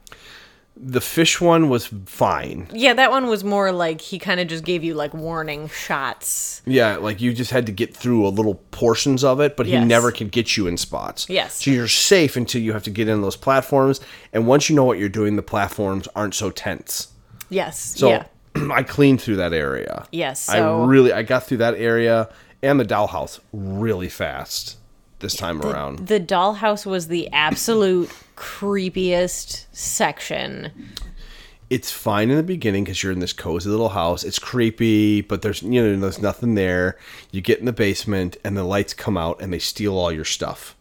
The 0.76 1.00
fish 1.00 1.40
one 1.40 1.68
was 1.68 1.86
fine. 2.06 2.68
Yeah, 2.72 2.92
that 2.94 3.10
one 3.10 3.26
was 3.28 3.42
more 3.44 3.70
like 3.72 4.00
he 4.00 4.18
kind 4.18 4.38
of 4.40 4.46
just 4.48 4.64
gave 4.64 4.82
you 4.84 4.94
like 4.94 5.14
warning 5.14 5.68
shots. 5.68 6.62
Yeah, 6.66 6.96
like 6.96 7.20
you 7.20 7.32
just 7.32 7.50
had 7.52 7.66
to 7.66 7.72
get 7.72 7.96
through 7.96 8.26
a 8.26 8.30
little 8.30 8.56
portions 8.72 9.22
of 9.24 9.40
it, 9.40 9.56
but 9.56 9.66
he 9.66 9.72
Yes. 9.72 9.86
never 9.86 10.10
could 10.12 10.30
get 10.32 10.56
you 10.56 10.66
in 10.66 10.76
spots. 10.76 11.26
Yes. 11.28 11.64
So 11.64 11.70
you're 11.70 11.88
safe 11.88 12.36
until 12.36 12.60
you 12.60 12.72
have 12.72 12.82
to 12.84 12.90
get 12.90 13.08
in 13.08 13.22
those 13.22 13.36
platforms. 13.36 14.00
And 14.32 14.46
once 14.46 14.68
you 14.68 14.74
know 14.76 14.84
what 14.84 14.98
you're 14.98 15.08
doing, 15.08 15.36
the 15.36 15.42
platforms 15.42 16.08
aren't 16.16 16.34
so 16.34 16.50
tense. 16.50 17.08
Yes. 17.48 17.78
So 17.80 18.08
yeah. 18.08 18.24
I 18.72 18.82
cleaned 18.82 19.20
through 19.20 19.36
that 19.36 19.52
area. 19.52 20.06
Yes, 20.12 20.40
so- 20.40 20.82
I 20.82 20.86
really 20.86 21.12
I 21.12 21.22
got 21.22 21.44
through 21.46 21.58
that 21.58 21.74
area 21.74 22.28
and 22.62 22.78
the 22.80 22.84
dollhouse 22.84 23.40
really 23.52 24.08
fast 24.08 24.76
this 25.20 25.34
time 25.34 25.60
around. 25.62 26.06
The 26.06 26.20
dollhouse 26.20 26.86
was 26.86 27.08
the 27.08 27.28
absolute 27.32 28.10
creepiest 28.36 29.66
section. 29.72 30.72
It's 31.70 31.90
fine 31.90 32.30
in 32.30 32.36
the 32.36 32.42
beginning 32.42 32.84
because 32.84 33.02
you're 33.02 33.12
in 33.12 33.18
this 33.18 33.32
cozy 33.32 33.68
little 33.68 33.90
house. 33.90 34.24
It's 34.24 34.38
creepy, 34.38 35.20
but 35.20 35.42
there's 35.42 35.62
you 35.62 35.82
know 35.82 35.96
there's 35.96 36.20
nothing 36.20 36.54
there. 36.54 36.96
You 37.30 37.40
get 37.40 37.58
in 37.58 37.66
the 37.66 37.72
basement 37.72 38.36
and 38.42 38.56
the 38.56 38.64
lights 38.64 38.94
come 38.94 39.16
out 39.16 39.42
and 39.42 39.52
they 39.52 39.58
steal 39.58 39.96
all 39.98 40.10
your 40.10 40.24
stuff. 40.24 40.76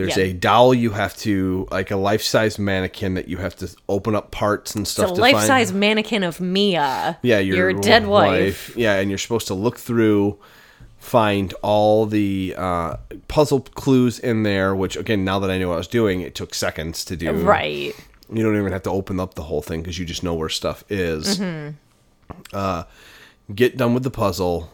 There's 0.00 0.16
Yeah. 0.16 0.24
a 0.24 0.32
doll 0.32 0.72
you 0.72 0.90
have 0.92 1.14
to 1.18 1.68
like 1.70 1.90
a 1.90 1.96
life 1.96 2.22
size 2.22 2.58
mannequin 2.58 3.14
that 3.14 3.28
you 3.28 3.36
have 3.36 3.54
to 3.56 3.68
open 3.88 4.14
up 4.14 4.30
parts 4.30 4.74
and 4.74 4.88
stuff. 4.88 5.10
It's 5.10 5.18
a 5.18 5.20
life 5.20 5.44
size 5.44 5.72
mannequin 5.74 6.22
of 6.22 6.40
Mia. 6.40 7.18
Yeah, 7.22 7.38
your, 7.38 7.56
your 7.70 7.72
dead 7.74 8.06
wife. 8.06 8.74
Yeah, 8.76 8.94
and 8.98 9.10
you're 9.10 9.18
supposed 9.18 9.46
to 9.48 9.54
look 9.54 9.78
through, 9.78 10.38
find 10.98 11.52
all 11.62 12.06
the 12.06 12.54
uh, 12.56 12.96
puzzle 13.28 13.60
clues 13.60 14.18
in 14.18 14.42
there. 14.42 14.74
Which 14.74 14.96
again, 14.96 15.22
now 15.24 15.38
that 15.40 15.50
I 15.50 15.58
knew 15.58 15.68
what 15.68 15.74
I 15.74 15.78
was 15.78 15.88
doing, 15.88 16.22
it 16.22 16.34
took 16.34 16.54
seconds 16.54 17.04
to 17.04 17.16
do. 17.16 17.32
Right. 17.32 17.94
You 18.32 18.42
don't 18.42 18.56
even 18.56 18.72
have 18.72 18.84
to 18.84 18.90
open 18.90 19.20
up 19.20 19.34
the 19.34 19.42
whole 19.42 19.60
thing 19.60 19.82
because 19.82 19.98
you 19.98 20.06
just 20.06 20.22
know 20.22 20.34
where 20.34 20.48
stuff 20.48 20.84
is. 20.88 21.38
Mm-hmm. 21.38 21.76
Uh, 22.52 22.84
get 23.54 23.76
done 23.76 23.92
with 23.92 24.04
the 24.04 24.10
puzzle. 24.10 24.70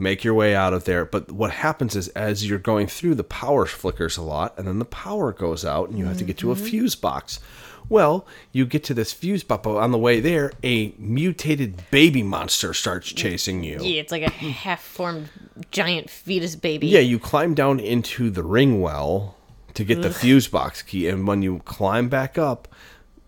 Make 0.00 0.22
your 0.22 0.34
way 0.34 0.54
out 0.54 0.72
of 0.72 0.84
there. 0.84 1.04
But 1.04 1.32
what 1.32 1.50
happens 1.50 1.96
is, 1.96 2.06
as 2.08 2.48
you're 2.48 2.58
going 2.60 2.86
through, 2.86 3.16
the 3.16 3.24
power 3.24 3.66
flickers 3.66 4.16
a 4.16 4.22
lot, 4.22 4.56
and 4.56 4.66
then 4.68 4.78
the 4.78 4.84
power 4.84 5.32
goes 5.32 5.64
out, 5.64 5.88
and 5.88 5.98
you 5.98 6.04
have 6.06 6.18
to 6.18 6.24
get 6.24 6.38
to 6.38 6.52
a 6.52 6.54
Mm-hmm. 6.54 6.64
fuse 6.64 6.94
box. 6.94 7.40
Well, 7.88 8.26
you 8.52 8.64
get 8.66 8.84
to 8.84 8.94
this 8.94 9.12
fuse 9.12 9.42
box, 9.42 9.62
but 9.64 9.76
on 9.76 9.90
the 9.92 9.98
way 9.98 10.20
there, 10.20 10.52
a 10.62 10.94
mutated 10.98 11.82
baby 11.90 12.22
monster 12.22 12.74
starts 12.74 13.08
chasing 13.10 13.64
you. 13.64 13.78
Yeah, 13.82 14.00
it's 14.00 14.12
like 14.12 14.22
a 14.22 14.30
half 14.30 14.82
formed 14.82 15.30
giant 15.72 16.10
fetus 16.10 16.54
baby. 16.54 16.86
Yeah, 16.86 17.00
you 17.00 17.18
climb 17.18 17.54
down 17.54 17.80
into 17.80 18.30
the 18.30 18.42
ring 18.44 18.80
well 18.80 19.34
to 19.74 19.84
get 19.84 20.02
the 20.02 20.10
fuse 20.10 20.46
box 20.48 20.82
key, 20.82 21.08
and 21.08 21.26
when 21.26 21.42
you 21.42 21.60
climb 21.64 22.08
back 22.08 22.38
up 22.38 22.68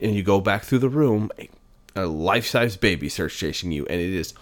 and 0.01 0.15
you 0.15 0.23
go 0.23 0.41
back 0.41 0.63
through 0.63 0.79
the 0.81 0.89
room, 0.89 1.31
a, 1.39 1.49
a 1.97 2.07
life-size 2.07 2.77
baby 2.77 3.09
starts 3.09 3.35
chasing 3.35 3.73
you, 3.73 3.87
and 3.87 4.01
it 4.01 4.13
is 4.13 4.35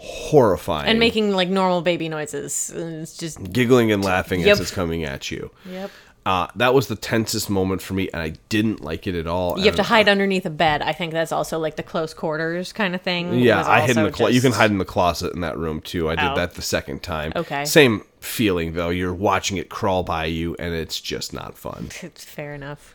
horrifying. 0.00 0.88
And 0.88 0.98
making 0.98 1.32
like 1.32 1.48
normal 1.48 1.82
baby 1.82 2.08
noises. 2.08 2.70
And 2.70 3.02
It's 3.02 3.16
just 3.16 3.52
giggling 3.52 3.90
and 3.92 4.04
laughing 4.04 4.40
Yep. 4.40 4.48
as 4.52 4.60
it's 4.60 4.70
coming 4.70 5.04
at 5.04 5.30
you. 5.30 5.50
Yep. 5.70 5.90
Uh, 6.26 6.46
that 6.56 6.74
was 6.74 6.88
the 6.88 6.96
tensest 6.96 7.48
moment 7.48 7.80
for 7.80 7.94
me, 7.94 8.10
and 8.12 8.20
I 8.20 8.34
didn't 8.50 8.82
like 8.84 9.06
it 9.06 9.14
at 9.14 9.26
all. 9.26 9.58
You 9.58 9.64
have 9.64 9.76
to 9.76 9.82
hide 9.82 10.08
underneath 10.10 10.44
a 10.44 10.50
bed. 10.50 10.82
I 10.82 10.92
think 10.92 11.12
that's 11.12 11.32
also 11.32 11.58
like 11.58 11.76
the 11.76 11.82
close 11.82 12.12
quarters 12.12 12.70
kind 12.72 12.94
of 12.94 13.00
thing. 13.00 13.38
Yeah, 13.38 13.66
I 13.66 13.80
hid 13.80 13.96
in 13.96 14.04
the 14.04 14.10
closet. 14.12 14.34
You 14.34 14.42
can 14.42 14.52
hide 14.52 14.70
in 14.70 14.76
the 14.76 14.84
closet 14.84 15.32
in 15.32 15.40
that 15.40 15.56
room 15.56 15.80
too. 15.80 16.10
I 16.10 16.16
did 16.16 16.32
Oh. 16.32 16.34
that 16.36 16.54
the 16.54 16.60
second 16.62 17.02
time. 17.02 17.32
Okay. 17.34 17.64
Same 17.64 18.04
feeling 18.20 18.74
though. 18.74 18.90
You're 18.90 19.14
watching 19.14 19.56
it 19.56 19.70
crawl 19.70 20.02
by 20.02 20.26
you, 20.26 20.54
and 20.58 20.74
it's 20.74 21.00
just 21.00 21.32
not 21.32 21.56
fun. 21.56 21.88
It's 22.02 22.24
fair 22.24 22.52
enough. 22.54 22.94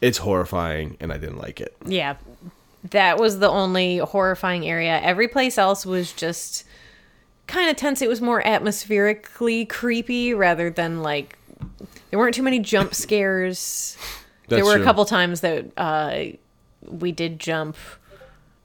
It's 0.00 0.18
horrifying, 0.18 0.96
and 0.98 1.12
I 1.12 1.18
didn't 1.18 1.38
like 1.38 1.60
it. 1.60 1.76
Yeah. 1.84 2.14
That 2.90 3.18
was 3.18 3.38
the 3.38 3.48
only 3.48 3.98
horrifying 3.98 4.66
area. 4.66 5.00
Every 5.00 5.28
place 5.28 5.56
else 5.56 5.86
was 5.86 6.12
just 6.12 6.64
kind 7.46 7.70
of 7.70 7.76
tense. 7.76 8.02
It 8.02 8.08
was 8.08 8.20
more 8.20 8.44
atmospherically 8.46 9.68
creepy 9.68 10.34
rather 10.34 10.70
than 10.70 11.02
like 11.02 11.38
there 12.10 12.18
weren't 12.18 12.34
too 12.34 12.42
many 12.42 12.58
jump 12.58 12.94
scares. 12.94 13.96
there 14.48 14.64
were 14.64 14.74
true. 14.74 14.82
a 14.82 14.84
couple 14.84 15.04
times 15.04 15.40
that 15.42 15.66
uh, 15.76 16.24
we 16.82 17.12
did 17.12 17.38
jump. 17.38 17.76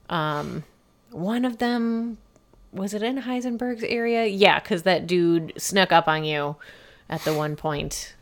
Um, 0.10 0.64
one 1.12 1.46
of 1.46 1.60
them 1.60 2.18
was 2.72 2.94
it 2.94 3.04
in 3.04 3.22
Heisenberg's 3.22 3.84
area? 3.84 4.26
Yeah, 4.26 4.60
because 4.60 4.84
that 4.84 5.08
dude 5.08 5.54
snuck 5.58 5.92
up 5.92 6.08
on 6.08 6.24
you 6.24 6.56
at 7.10 7.22
the 7.22 7.34
one 7.34 7.56
point 7.56 8.16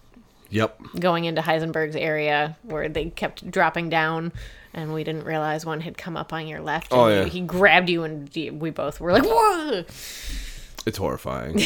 Yep. 0.50 0.80
going 1.00 1.26
into 1.26 1.42
Heisenberg's 1.42 1.96
area 1.96 2.58
where 2.64 2.88
they 2.90 3.10
kept 3.10 3.50
dropping 3.50 3.90
down 3.90 4.32
and 4.74 4.94
we 4.94 5.04
didn't 5.04 5.24
realize 5.24 5.66
one 5.66 5.82
had 5.82 5.98
come 5.98 6.18
up 6.18 6.34
on 6.34 6.48
your 6.48 6.60
left. 6.60 6.90
Oh, 6.92 7.06
and 7.06 7.28
yeah. 7.28 7.32
He 7.32 7.42
grabbed 7.42 7.90
you 7.90 8.04
and 8.04 8.30
we 8.60 8.70
both 8.70 9.00
were 9.00 9.14
like, 9.14 9.24
whoa! 9.26 9.86
It's 10.86 10.98
horrifying. 10.98 11.56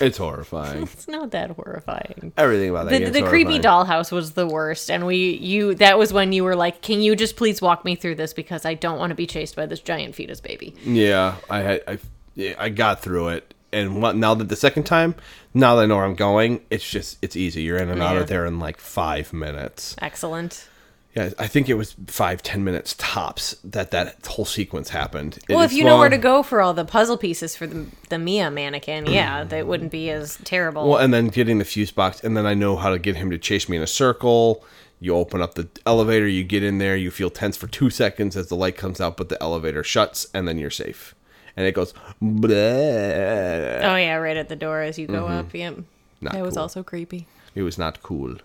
it's 0.00 0.16
horrifying. 0.16 0.84
it's 0.84 1.08
not 1.08 1.32
that 1.32 1.50
horrifying. 1.50 2.32
Everything 2.36 2.70
about 2.70 2.88
that 2.88 3.12
The, 3.12 3.20
the 3.20 3.26
creepy 3.26 3.58
dollhouse 3.58 4.12
was 4.12 4.32
the 4.32 4.46
worst. 4.46 4.90
And 4.90 5.04
we, 5.04 5.34
you, 5.34 5.74
that 5.74 5.98
was 5.98 6.12
when 6.12 6.32
you 6.32 6.44
were 6.44 6.56
like, 6.56 6.80
can 6.80 7.00
you 7.02 7.16
just 7.16 7.36
please 7.36 7.60
walk 7.60 7.84
me 7.84 7.96
through 7.96 8.14
this 8.14 8.32
because 8.32 8.64
I 8.64 8.74
don't 8.74 8.98
want 8.98 9.10
to 9.10 9.14
be 9.16 9.26
chased 9.26 9.56
by 9.56 9.66
this 9.66 9.80
giant 9.80 10.14
fetus 10.14 10.40
baby. 10.40 10.74
Yeah, 10.84 11.36
I 11.50 11.60
had 11.60 11.82
I, 11.88 11.98
yeah, 12.34 12.54
I 12.58 12.68
got 12.68 13.00
through 13.00 13.28
it, 13.28 13.54
and 13.76 14.02
what, 14.02 14.16
now 14.16 14.34
that 14.34 14.48
the 14.48 14.56
second 14.56 14.84
time, 14.84 15.14
now 15.54 15.76
that 15.76 15.82
I 15.82 15.86
know 15.86 15.96
where 15.96 16.04
I'm 16.04 16.14
going, 16.14 16.62
it's 16.70 16.88
just 16.88 17.18
it's 17.22 17.36
easy. 17.36 17.62
You're 17.62 17.78
in 17.78 17.90
and 17.90 18.02
out 18.02 18.14
Yeah. 18.14 18.22
of 18.22 18.28
there 18.28 18.46
in 18.46 18.58
like 18.58 18.78
five 18.78 19.32
minutes. 19.32 19.94
Excellent. 20.00 20.68
Yeah, 21.14 21.30
I 21.38 21.46
think 21.46 21.70
it 21.70 21.74
was 21.74 21.96
five 22.08 22.42
ten 22.42 22.62
minutes 22.62 22.94
tops 22.98 23.56
that 23.64 23.90
that 23.90 24.26
whole 24.26 24.44
sequence 24.44 24.90
happened. 24.90 25.38
Well, 25.48 25.62
if 25.62 25.72
you 25.72 25.82
know 25.82 25.96
where 25.96 26.10
to 26.10 26.18
go 26.18 26.42
for 26.42 26.60
all 26.60 26.74
the 26.74 26.84
puzzle 26.84 27.16
pieces 27.16 27.56
for 27.56 27.66
the, 27.66 27.86
the 28.10 28.18
Mia 28.18 28.50
mannequin, 28.50 29.06
yeah, 29.06 29.42
mm. 29.42 29.48
that 29.48 29.66
wouldn't 29.66 29.90
be 29.90 30.10
as 30.10 30.36
terrible. 30.44 30.90
Well, 30.90 30.98
and 30.98 31.14
then 31.14 31.28
getting 31.28 31.58
the 31.58 31.64
fuse 31.64 31.90
box, 31.90 32.20
and 32.20 32.36
then 32.36 32.44
I 32.44 32.52
know 32.52 32.76
how 32.76 32.90
to 32.90 32.98
get 32.98 33.16
him 33.16 33.30
to 33.30 33.38
chase 33.38 33.66
me 33.66 33.78
in 33.78 33.82
a 33.82 33.86
circle. 33.86 34.62
You 35.00 35.16
open 35.16 35.40
up 35.40 35.54
the 35.54 35.68
elevator, 35.86 36.28
you 36.28 36.44
get 36.44 36.62
in 36.62 36.78
there, 36.78 36.96
you 36.96 37.10
feel 37.10 37.30
tense 37.30 37.56
for 37.56 37.66
two 37.66 37.88
seconds 37.88 38.36
as 38.36 38.48
the 38.48 38.56
light 38.56 38.76
comes 38.76 39.00
out, 39.00 39.16
but 39.16 39.30
the 39.30 39.42
elevator 39.42 39.82
shuts, 39.82 40.26
and 40.34 40.46
then 40.46 40.58
you're 40.58 40.70
safe. 40.70 41.14
And 41.56 41.66
it 41.66 41.72
goes, 41.72 41.94
bleh. 42.22 43.80
Oh 43.82 43.96
yeah, 43.96 44.14
right 44.16 44.36
at 44.36 44.48
the 44.48 44.56
door 44.56 44.82
as 44.82 44.98
you 44.98 45.06
go 45.06 45.26
up. 45.26 45.52
Yep. 45.54 45.72
Mm-hmm. 45.72 45.82
Not 46.20 46.32
that 46.34 46.42
was 46.44 46.56
also 46.56 46.82
creepy. 46.82 47.26
it 47.54 47.62
was 47.62 47.78
not 47.78 48.02
cool. 48.02 48.36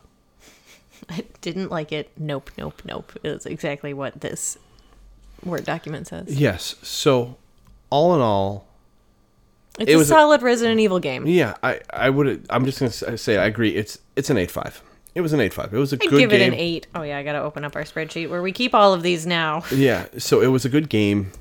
I 1.10 1.24
didn't 1.42 1.70
like 1.72 1.92
it. 1.92 2.10
Nope, 2.18 2.52
nope, 2.58 2.82
nope. 2.86 3.12
Is 3.24 3.46
exactly 3.46 3.94
what 3.94 4.22
this 4.22 4.58
word 5.44 5.66
document 5.66 6.08
says. 6.08 6.40
Yes. 6.40 6.76
So, 6.84 7.38
all 7.90 8.14
in 8.16 8.22
all, 8.22 8.68
It's 9.80 9.90
It 9.90 9.96
a 9.96 9.98
was 9.98 10.08
a- 10.10 10.14
solid 10.14 10.42
Resident 10.42 10.80
Evil 10.80 11.00
game. 11.00 11.26
Yeah, 11.28 11.56
I 11.64 11.80
I 11.92 12.10
would. 12.10 12.46
I'm 12.50 12.66
just 12.66 12.80
gonna 12.80 13.18
say 13.18 13.38
I 13.38 13.46
agree. 13.46 13.72
It's 13.76 13.98
it's 14.16 14.30
an 14.30 14.38
eight 14.38 14.52
five. 14.52 14.82
It 15.16 15.22
was 15.22 15.34
an 15.34 15.40
eight 15.42 15.54
five. 15.54 15.74
It 15.74 15.78
was 15.78 15.92
a 15.92 15.98
I'd 15.98 16.10
good 16.10 16.20
give 16.20 16.30
game. 16.30 16.42
it 16.42 16.48
an 16.50 16.54
eight. 16.54 16.88
Oh 16.96 17.02
yeah, 17.02 17.18
I 17.18 17.24
gotta 17.24 17.42
open 17.42 17.66
up 17.66 17.76
our 17.76 17.84
spreadsheet 17.84 18.30
where 18.30 18.42
we 18.42 18.52
keep 18.54 18.74
all 18.74 18.94
of 18.94 19.02
these 19.04 19.26
now. 19.26 19.64
Yeah, 19.72 20.06
so 20.18 20.42
it 20.42 20.48
was 20.48 20.64
a 20.66 20.70
good 20.70 20.88
game. 20.90 21.32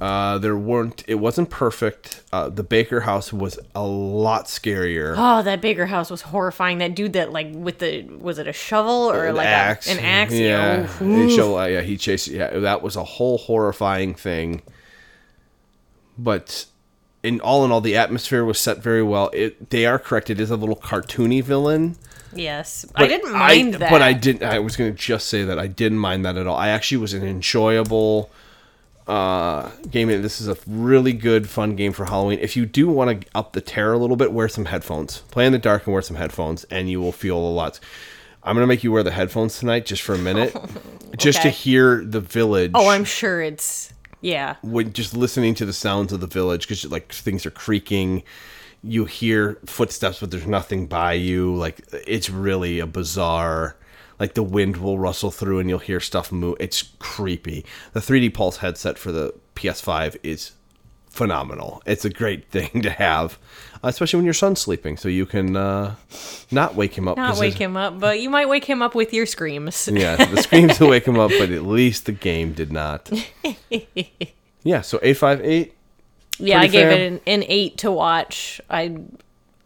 Uh, 0.00 0.38
there 0.38 0.56
weren't. 0.56 1.04
It 1.06 1.16
wasn't 1.16 1.50
perfect. 1.50 2.22
Uh, 2.32 2.48
the 2.48 2.62
Baker 2.62 3.00
House 3.00 3.32
was 3.34 3.58
a 3.74 3.82
lot 3.86 4.46
scarier. 4.46 5.14
Oh, 5.18 5.42
that 5.42 5.60
Baker 5.60 5.86
House 5.86 6.10
was 6.10 6.22
horrifying. 6.22 6.78
That 6.78 6.94
dude 6.94 7.12
that 7.12 7.32
like 7.32 7.48
with 7.52 7.80
the 7.80 8.02
was 8.04 8.38
it 8.38 8.46
a 8.48 8.52
shovel 8.52 9.10
or 9.10 9.26
An 9.26 9.34
like 9.36 9.46
axe. 9.46 9.88
A, 9.88 9.92
an 9.92 9.98
axe? 10.00 10.32
Yeah, 10.32 10.86
show- 11.28 11.58
uh, 11.58 11.66
yeah, 11.66 11.82
he 11.82 11.96
chased. 11.98 12.28
Yeah, 12.28 12.58
that 12.60 12.80
was 12.82 12.96
a 12.96 13.04
whole 13.04 13.36
horrifying 13.38 14.14
thing. 14.14 14.62
But 16.18 16.66
in 17.22 17.40
all 17.40 17.64
in 17.64 17.70
all, 17.70 17.80
the 17.80 17.96
atmosphere 17.96 18.44
was 18.44 18.58
set 18.58 18.78
very 18.78 19.02
well. 19.02 19.30
It 19.34 19.70
they 19.70 19.86
are 19.86 19.98
correct. 19.98 20.30
It 20.30 20.40
is 20.40 20.50
a 20.50 20.56
little 20.56 20.76
cartoony 20.76 21.42
villain. 21.42 21.96
yes, 22.34 22.86
I 22.94 23.06
didn't 23.06 23.32
mind 23.32 23.74
that. 23.74 23.90
But 23.90 24.02
I 24.02 24.12
didn't. 24.12 24.42
I 24.44 24.58
was 24.60 24.76
going 24.76 24.92
to 24.92 24.98
just 24.98 25.26
say 25.28 25.44
that 25.44 25.58
I 25.58 25.66
didn't 25.66 25.98
mind 25.98 26.24
that 26.24 26.36
at 26.36 26.46
all. 26.46 26.56
I 26.56 26.68
actually 26.68 26.98
was 26.98 27.12
an 27.12 27.24
enjoyable 27.26 28.30
uh, 29.10 29.68
game. 29.90 30.08
This 30.08 30.40
is 30.40 30.46
a 30.46 30.56
really 30.68 31.12
good, 31.12 31.48
fun 31.48 31.74
game 31.74 31.92
for 31.92 32.04
Halloween. 32.04 32.38
If 32.40 32.56
you 32.56 32.64
do 32.64 32.88
want 32.88 33.22
to 33.22 33.28
up 33.34 33.54
the 33.54 33.60
terror 33.60 33.92
a 33.92 33.98
little 33.98 34.16
bit, 34.16 34.32
wear 34.32 34.48
some 34.48 34.66
headphones. 34.66 35.18
Play 35.32 35.46
in 35.46 35.52
the 35.52 35.58
dark 35.58 35.86
and 35.86 35.92
wear 35.92 36.02
some 36.02 36.16
headphones, 36.16 36.62
and 36.64 36.88
you 36.88 37.00
will 37.00 37.10
feel 37.10 37.36
a 37.36 37.50
lot. 37.50 37.80
I'm 38.44 38.54
gonna 38.54 38.68
make 38.68 38.84
you 38.84 38.92
wear 38.92 39.02
the 39.02 39.10
headphones 39.10 39.58
tonight, 39.58 39.84
just 39.84 40.02
for 40.02 40.14
a 40.14 40.18
minute, 40.18 40.56
just 41.18 41.42
to 41.42 41.50
hear 41.50 42.04
the 42.04 42.20
village. 42.20 42.70
Oh, 42.74 42.88
I'm 42.88 43.04
sure 43.04 43.42
it's 43.42 43.92
yeah. 44.20 44.56
when 44.62 44.92
just 44.92 45.14
listening 45.16 45.54
to 45.56 45.66
the 45.66 45.72
sounds 45.72 46.12
of 46.12 46.20
the 46.20 46.28
village 46.28 46.62
because 46.62 46.86
like 46.86 47.12
things 47.12 47.44
are 47.44 47.50
creaking 47.50 48.22
you 48.82 49.04
hear 49.04 49.58
footsteps 49.66 50.20
but 50.20 50.30
there's 50.30 50.46
nothing 50.46 50.86
by 50.86 51.12
you 51.12 51.54
like 51.54 51.82
it's 52.06 52.30
really 52.30 52.78
a 52.78 52.86
bizarre 52.86 53.76
like 54.20 54.34
the 54.34 54.42
wind 54.42 54.76
will 54.76 54.98
rustle 54.98 55.32
through 55.32 55.58
and 55.58 55.68
you'll 55.68 55.80
hear 55.80 55.98
stuff 55.98 56.30
move 56.30 56.56
it's 56.60 56.82
creepy 57.00 57.64
the 57.92 58.00
3d 58.00 58.32
pulse 58.32 58.58
headset 58.58 58.98
for 58.98 59.10
the 59.10 59.34
ps5 59.56 60.16
is 60.22 60.52
phenomenal 61.08 61.82
it's 61.86 62.04
a 62.04 62.10
great 62.10 62.48
thing 62.50 62.82
to 62.82 62.90
have 62.90 63.38
especially 63.82 64.18
when 64.18 64.24
your 64.24 64.34
son's 64.34 64.60
sleeping 64.60 64.96
so 64.96 65.08
you 65.08 65.26
can 65.26 65.56
uh 65.56 65.96
not 66.50 66.74
wake 66.74 66.96
him 66.96 67.08
up 67.08 67.16
Not 67.16 67.38
wake 67.38 67.54
him 67.58 67.76
up, 67.76 67.98
but 67.98 68.20
you 68.20 68.28
might 68.30 68.48
wake 68.48 68.64
him 68.64 68.82
up 68.82 68.94
with 68.94 69.12
your 69.14 69.24
screams. 69.24 69.88
yeah, 69.92 70.16
the 70.16 70.42
screams 70.42 70.78
will 70.80 70.88
wake 70.90 71.06
him 71.06 71.18
up, 71.18 71.30
but 71.38 71.50
at 71.50 71.62
least 71.78 72.06
the 72.06 72.12
game 72.12 72.52
did 72.52 72.72
not. 72.72 73.10
Yeah, 74.62 74.80
so 74.82 74.98
eight 75.02 75.14
five 75.16 75.40
eight. 75.42 75.74
Yeah, 76.38 76.60
I 76.60 76.66
gave 76.66 76.82
fair. 76.82 76.90
it 76.90 77.12
an, 77.12 77.20
an 77.26 77.44
eight 77.46 77.78
to 77.78 77.90
watch. 77.90 78.60
I 78.68 78.98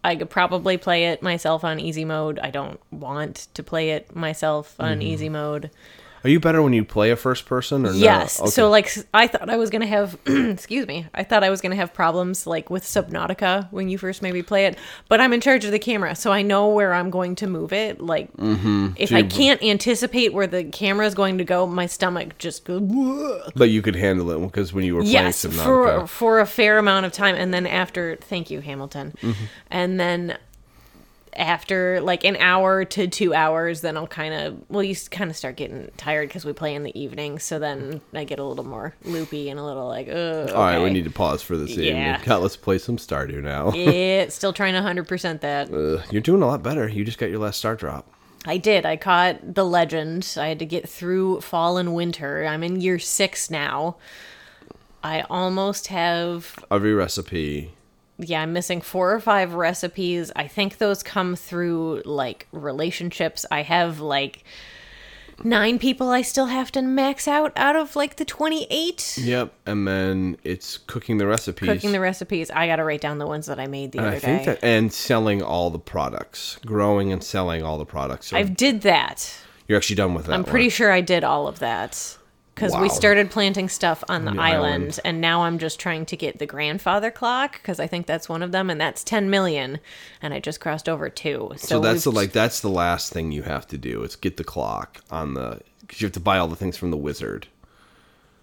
I 0.05 0.15
could 0.17 0.29
probably 0.31 0.77
play 0.77 1.07
it 1.07 1.23
myself 1.23 1.65
on 1.65 1.81
easy 1.81 2.05
mode. 2.05 2.39
I 2.39 2.51
don't 2.51 2.79
want 2.93 3.49
to 3.55 3.63
play 3.63 3.91
it 3.91 4.15
myself 4.15 4.77
on 4.79 4.99
Mm-hmm. 4.99 5.03
easy 5.03 5.29
mode. 5.31 5.71
Are 6.25 6.31
you 6.31 6.41
better 6.41 6.63
when 6.63 6.73
you 6.73 6.85
play 6.85 7.11
a 7.11 7.17
first 7.17 7.45
person 7.45 7.85
or 7.85 7.91
no? 7.93 7.99
Yes. 7.99 8.41
Okay. 8.41 8.49
So 8.51 8.71
like 8.71 8.91
I 9.13 9.27
thought 9.27 9.51
I 9.51 9.57
was 9.59 9.69
gonna 9.69 9.87
have 9.87 10.19
excuse 10.27 10.87
me. 10.87 11.07
I 11.13 11.23
thought 11.23 11.45
I 11.45 11.51
was 11.51 11.61
gonna 11.61 11.77
have 11.77 11.93
problems 11.93 12.47
like 12.47 12.71
with 12.71 12.83
Subnautica 12.83 13.69
when 13.71 13.91
you 13.91 13.99
first 13.99 14.23
maybe 14.23 14.43
play 14.43 14.65
it. 14.65 14.79
But 15.09 15.21
I'm 15.21 15.35
in 15.35 15.43
charge 15.43 15.67
of 15.67 15.71
the 15.71 15.79
camera, 15.79 16.17
so 16.17 16.33
I 16.33 16.41
know 16.41 16.69
where 16.69 16.95
I'm 16.95 17.11
going 17.11 17.35
to 17.37 17.47
move 17.47 17.73
it. 17.75 18.01
Like 18.01 18.31
if 18.39 19.11
So 19.11 19.17
I 19.17 19.23
can't 19.23 19.63
anticipate 19.63 20.33
where 20.33 20.47
the 20.47 20.65
camera 20.65 21.07
is 21.07 21.15
going 21.15 21.39
to 21.39 21.45
go, 21.45 21.67
my 21.67 21.87
stomach 21.87 22.39
just 22.39 22.65
goes 22.65 22.81
but 23.55 23.69
you 23.71 23.83
could 23.83 23.97
handle 23.97 24.31
it 24.31 24.41
because 24.47 24.73
when 24.73 24.85
you 24.85 24.95
were 24.95 25.03
playing 25.03 25.13
yes 25.13 25.45
Subnautica, 25.45 25.65
for 25.65 26.07
for 26.07 26.41
a 26.41 26.47
fair 26.47 26.79
amount 26.79 27.05
of 27.07 27.13
time 27.13 27.35
and 27.35 27.53
then 27.53 27.67
after 27.67 28.17
thank 28.17 28.51
you 28.51 28.61
hamilton 28.61 29.13
Mm-hmm. 29.21 29.45
and 29.71 30.01
then 30.01 30.39
after 31.37 32.01
like 32.01 32.25
an 32.25 32.37
hour 32.37 32.85
to 32.85 33.07
two 33.09 33.35
hours 33.35 33.81
then 33.81 33.97
i'll 33.97 34.07
kind 34.07 34.33
of 34.35 34.57
well 34.69 34.83
you 34.83 34.95
kind 35.11 35.31
of 35.31 35.37
start 35.37 35.57
getting 35.57 35.91
tired 35.97 36.29
because 36.29 36.45
we 36.45 36.53
play 36.53 36.75
in 36.75 36.83
the 36.83 36.99
evening 36.99 37.39
so 37.39 37.59
then 37.59 38.01
i 38.15 38.25
get 38.25 38.39
a 38.39 38.45
little 38.45 38.65
more 38.65 38.95
loopy 39.05 39.49
and 39.51 39.59
a 39.61 39.65
little 39.65 39.87
like 39.89 40.09
Ugh, 40.09 40.51
all 40.51 40.63
right, 40.63 40.79
we 40.83 40.91
need 40.91 41.05
to 41.05 41.11
pause 41.11 41.43
for 41.43 41.57
this 41.57 41.77
Yeah. 41.77 42.15
evening. 42.17 42.21
God, 42.27 42.43
let's 42.43 42.57
play 42.57 42.79
some 42.79 42.97
Stardew 42.97 43.43
now. 43.43 43.73
yeah 43.73 44.29
still 44.29 44.53
trying 44.53 44.75
to 44.75 44.81
100% 44.81 45.41
that 45.41 45.71
Ugh, 45.73 46.03
you're 46.11 46.23
doing 46.23 46.43
a 46.43 46.47
lot 46.47 46.63
better. 46.63 46.89
You 46.89 47.05
just 47.05 47.19
got 47.19 47.31
your 47.31 47.39
last 47.41 47.59
star 47.59 47.75
drop. 47.77 48.07
i 48.47 48.57
did 48.57 48.85
i 48.87 48.97
caught 48.97 49.55
the 49.55 49.65
legend 49.65 50.35
i 50.39 50.49
had 50.49 50.59
to 50.59 50.67
get 50.67 50.89
through 50.89 51.41
fall 51.41 51.77
and 51.79 51.95
winter 51.95 52.45
i'm 52.47 52.63
in 52.63 52.81
year 52.81 52.99
six 52.99 53.51
now 53.51 53.97
i 55.03 55.21
almost 55.31 55.89
have 55.89 56.59
Every 56.71 56.95
recipe. 56.95 57.74
Yeah, 58.19 58.43
I'm 58.43 58.53
missing 58.53 58.81
four 58.81 59.13
or 59.13 59.21
five 59.21 59.55
recipes. 59.55 60.31
I 60.37 60.47
think 60.47 60.79
those 60.79 61.03
come 61.03 61.35
through 61.37 62.03
like 62.05 62.47
relationships. 62.53 63.45
I 63.51 63.63
have 63.63 64.01
like 64.01 64.45
nine 65.43 65.81
people 65.81 66.11
I 66.11 66.23
still 66.23 66.47
have 66.47 66.71
to 66.73 66.83
max 66.83 67.27
out 67.27 67.53
out 67.57 67.75
of 67.77 67.97
like 67.97 68.17
the 68.17 68.25
28. 68.25 69.19
Yep, 69.21 69.53
and 69.67 69.89
then 69.89 70.37
it's 70.45 70.79
cooking 70.79 71.19
the 71.19 71.27
recipes. 71.27 71.69
Cooking 71.69 71.93
the 71.93 72.01
recipes. 72.01 72.51
I 72.51 72.67
got 72.67 72.77
to 72.77 72.85
write 72.85 73.01
down 73.01 73.19
the 73.19 73.27
ones 73.27 73.47
that 73.47 73.59
I 73.59 73.67
made 73.67 73.93
the 73.93 73.99
and 73.99 74.07
other 74.07 74.17
I 74.17 74.21
think 74.21 74.39
day. 74.41 74.45
that 74.47 74.59
and 74.65 74.93
selling 74.93 75.43
all 75.43 75.71
the 75.71 75.79
products, 75.79 76.59
growing 76.65 77.13
and 77.13 77.23
selling 77.23 77.63
all 77.63 77.79
the 77.79 77.87
products. 77.87 78.29
So 78.29 78.37
I 78.37 78.45
did 78.45 78.83
that. 78.83 79.37
you're 79.67 79.77
actually 79.77 79.97
done 79.97 80.15
with 80.15 80.27
that. 80.27 80.35
I'm 80.35 80.45
pretty 80.45 80.69
sure 80.69 80.93
I 80.93 81.01
did 81.01 81.25
all 81.25 81.49
of 81.49 81.59
that. 81.59 82.17
Because 82.55 82.77
we 82.77 82.89
started 82.89 83.31
planting 83.33 83.69
stuff 83.69 84.05
on 84.09 84.25
the, 84.25 84.31
the 84.31 84.41
island, 84.41 84.65
island. 84.75 85.01
and 85.05 85.21
now 85.21 85.43
I'm 85.43 85.59
just 85.59 85.81
trying 85.81 86.07
to 86.07 86.17
get 86.17 86.39
the 86.39 86.47
grandfather 86.47 87.11
clock 87.11 87.55
because 87.55 87.81
I 87.81 87.89
think 87.89 88.07
that's 88.07 88.29
one 88.29 88.43
of 88.45 88.53
them, 88.53 88.71
and 88.71 88.81
that's 88.81 89.03
10 89.03 89.29
million, 89.29 89.81
and 90.23 90.33
I 90.33 90.39
just 90.39 90.61
crossed 90.61 90.89
over 90.89 91.11
two. 91.11 91.53
So, 91.57 91.67
So 91.67 91.81
that's 91.81 92.05
the 92.05 92.13
like 92.13 92.31
that's 92.33 92.61
the 92.61 92.69
last 92.71 93.13
thing 93.13 93.33
you 93.33 93.43
have 93.43 93.67
to 93.69 93.77
do 93.79 94.05
is 94.05 94.15
get 94.15 94.37
the 94.37 94.45
clock 94.45 95.01
on 95.11 95.35
the 95.35 95.61
because 95.81 96.01
you 96.01 96.07
have 96.07 96.13
to 96.13 96.21
buy 96.21 96.39
all 96.39 96.47
the 96.49 96.55
things 96.57 96.77
from 96.77 96.91
the 96.93 96.97
wizard. 96.97 97.49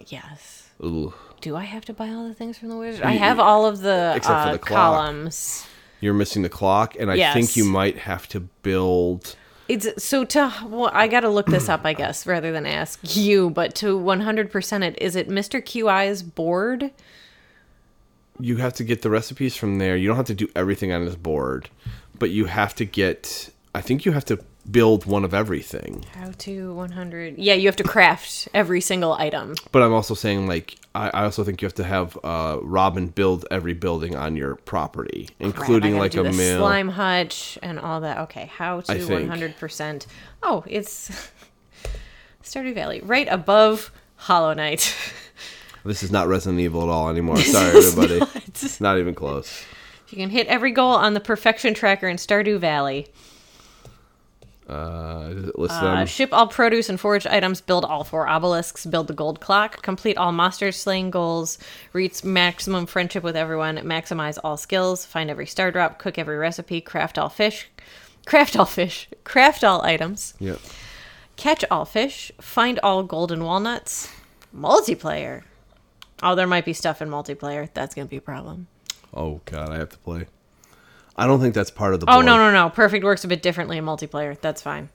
yes. 0.08 0.70
Ooh. 0.84 1.14
Do 1.42 1.56
I 1.56 1.64
have 1.64 1.86
to 1.86 1.94
buy 1.94 2.10
all 2.10 2.28
the 2.28 2.34
things 2.34 2.58
from 2.58 2.70
the 2.70 2.76
wizard? 2.78 3.04
I 3.04 3.12
have 3.14 3.40
all 3.40 3.66
of 3.66 3.82
the, 3.82 4.14
Except 4.16 4.42
for 4.44 4.50
uh, 4.50 4.52
the 4.52 4.60
clock. 4.60 4.78
columns. 4.78 5.66
You're 6.00 6.14
missing 6.14 6.42
the 6.42 6.50
clock, 6.50 6.96
and 7.00 7.12
I 7.12 7.16
Yes. 7.16 7.34
think 7.34 7.56
you 7.56 7.66
might 7.66 7.98
have 8.00 8.28
to 8.30 8.40
build. 8.42 9.36
It's 9.72 10.04
so 10.04 10.26
to 10.26 10.54
well, 10.66 10.92
I 10.94 11.08
got 11.08 11.22
to 11.22 11.30
look 11.30 11.46
this 11.46 11.70
up, 11.70 11.86
I 11.86 11.94
guess, 11.94 12.28
rather 12.28 12.52
than 12.52 12.66
ask 12.66 13.16
you. 13.16 13.50
But 13.50 13.74
to 13.76 13.98
100% 13.98 14.84
it, 14.84 15.02
is 15.02 15.16
it 15.16 15.30
Mr. 15.30 15.64
Qi's 15.64 16.24
board? 16.24 16.92
You 18.38 18.58
have 18.58 18.74
to 18.74 18.84
get 18.84 19.02
the 19.02 19.10
recipes 19.10 19.56
from 19.56 19.78
there. 19.78 19.96
You 19.96 20.10
don't 20.10 20.18
have 20.18 20.26
to 20.26 20.34
do 20.34 20.50
everything 20.58 20.92
on 20.92 21.06
this 21.06 21.16
board, 21.16 21.70
but 22.20 22.32
you 22.32 22.46
have 22.46 22.76
to 22.76 22.86
get. 22.86 23.50
I 23.74 23.80
think 23.80 24.04
you 24.04 24.12
have 24.12 24.26
to 24.26 24.44
build 24.70 25.06
one 25.06 25.24
of 25.26 25.34
everything. 25.34 26.06
How 26.14 26.32
to 26.40 26.74
100? 26.74 27.38
Yeah, 27.38 27.54
you 27.56 27.68
have 27.68 27.76
to 27.78 27.84
craft 27.84 28.48
every 28.54 28.82
single 28.82 29.14
item. 29.14 29.56
But 29.72 29.82
I'm 29.82 29.94
also 29.94 30.14
saying 30.14 30.48
like 30.48 30.78
I, 30.94 31.10
I 31.10 31.24
also 31.24 31.44
think 31.44 31.62
you 31.62 31.66
have 31.66 31.76
to 31.76 31.84
have 31.84 32.18
uh, 32.24 32.60
Robin 32.62 33.08
build 33.08 33.46
every 33.50 33.74
building 33.74 34.16
on 34.16 34.36
your 34.36 34.56
property, 34.56 35.30
including 35.40 35.94
Crap, 35.94 36.02
like 36.02 36.16
a 36.16 36.24
mill. 36.24 36.60
slime 36.60 36.90
hutch 36.90 37.58
and 37.64 37.80
all 37.80 38.02
that. 38.02 38.18
Okay, 38.20 38.46
how 38.48 38.82
to 38.82 38.92
I 38.92 38.98
100%? 38.98 40.06
Oh, 40.44 40.64
it's 40.68 41.10
Stardew 42.44 42.74
Valley, 42.74 43.02
right 43.02 43.28
above 43.30 43.92
Hollow 44.16 44.54
Knight. 44.54 44.96
This 45.84 46.04
is 46.04 46.12
not 46.12 46.28
Resident 46.28 46.60
Evil 46.60 46.84
at 46.84 46.90
all 46.90 47.10
anymore. 47.10 47.38
Sorry, 47.38 47.76
everybody. 47.76 48.20
Not 48.80 49.00
even 49.00 49.16
close. 49.16 49.64
you 50.10 50.18
can 50.18 50.30
hit 50.30 50.46
every 50.46 50.70
goal 50.70 50.92
on 50.92 51.16
the 51.16 51.20
perfection 51.20 51.74
tracker 51.74 52.08
in 52.08 52.18
Stardew 52.18 52.60
Valley. 52.60 53.08
Uh, 54.70 55.34
Uh, 55.58 56.06
ship 56.06 56.30
all 56.32 56.48
produce 56.48 56.88
and 56.88 57.00
forage 57.00 57.26
items, 57.26 57.62
build 57.62 57.84
all 57.84 58.04
four 58.04 58.28
obelisks, 58.30 58.86
build 58.86 59.08
the 59.08 59.14
gold 59.14 59.42
clock, 59.42 59.82
complete 59.82 60.18
all 60.18 60.32
monsters 60.32 60.78
slaying 60.78 61.12
goals, 61.12 61.58
reach 61.94 62.24
maximum 62.24 62.86
friendship 62.86 63.24
with 63.24 63.36
everyone, 63.36 63.78
maximize 63.80 64.38
all 64.44 64.58
skills, 64.58 65.06
find 65.06 65.30
every 65.30 65.46
star 65.48 65.72
drop, 65.72 66.00
cook 66.00 66.18
every 66.18 66.38
recipe, 66.38 66.80
craft 66.80 67.18
all 67.18 67.30
fish, 67.30 67.70
craft 68.26 68.56
all 68.56 68.66
fish, 68.66 69.10
craft 69.24 69.64
all 69.64 69.82
items, 69.84 70.36
Yep. 70.40 70.60
catch 71.36 71.66
all 71.72 71.86
fish, 71.86 72.32
find 72.40 72.80
all 72.84 73.04
golden 73.04 73.44
walnuts, 73.44 74.10
multiplayer. 74.56 75.42
Oh, 76.24 76.36
there 76.36 76.48
might 76.48 76.66
be 76.66 76.74
stuff 76.74 77.02
in 77.02 77.10
multiplayer. 77.10 77.68
That's 77.74 77.96
gonna 77.96 78.08
be 78.08 78.18
a 78.18 78.22
problem. 78.22 78.68
Oh 79.14 79.42
god, 79.46 79.70
I 79.72 79.78
have 79.78 79.90
to 79.90 79.98
play. 79.98 80.28
I 81.16 81.28
don't 81.28 81.40
think 81.40 81.54
that's 81.54 81.72
part 81.72 81.94
of 81.94 82.00
the. 82.00 82.06
Oh 82.10 82.14
board. 82.16 82.26
no 82.26 82.38
no 82.38 82.52
no! 82.52 82.70
Perfect 82.70 83.04
works 83.04 83.24
a 83.24 83.28
bit 83.28 83.42
differently 83.42 83.78
in 83.78 83.86
multiplayer. 83.86 84.40
That's 84.40 84.62
fine. 84.62 84.90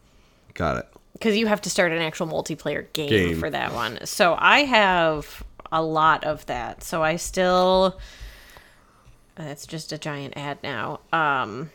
Got 0.55 0.79
it. 0.79 0.89
because 1.13 1.37
you 1.37 1.47
have 1.47 1.61
to 1.63 1.71
start 1.71 1.93
an 1.93 1.99
actual 1.99 2.27
multiplayer 2.27 2.91
game, 2.95 3.09
Game. 3.09 3.39
for 3.39 3.51
that 3.51 3.73
one. 3.75 4.05
So 4.07 4.35
I 4.39 4.61
have 4.61 5.43
a 5.71 5.83
lot 5.83 6.25
of 6.25 6.47
that. 6.47 6.83
So 6.83 7.03
I 7.03 7.17
still 7.17 7.99
that's 9.35 9.67
just 9.67 9.93
a 9.93 9.99
giant 9.99 10.35
ad 10.37 10.59
now. 10.63 11.01
Um 11.13 11.71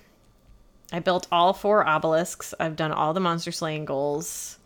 I 0.92 1.00
built 1.00 1.28
all 1.32 1.54
four 1.54 1.88
obelisks. 1.88 2.54
I've 2.60 2.76
done 2.76 2.92
all 2.92 3.14
the 3.14 3.20
monster 3.20 3.52
slaying 3.52 3.86
goals. 3.86 4.58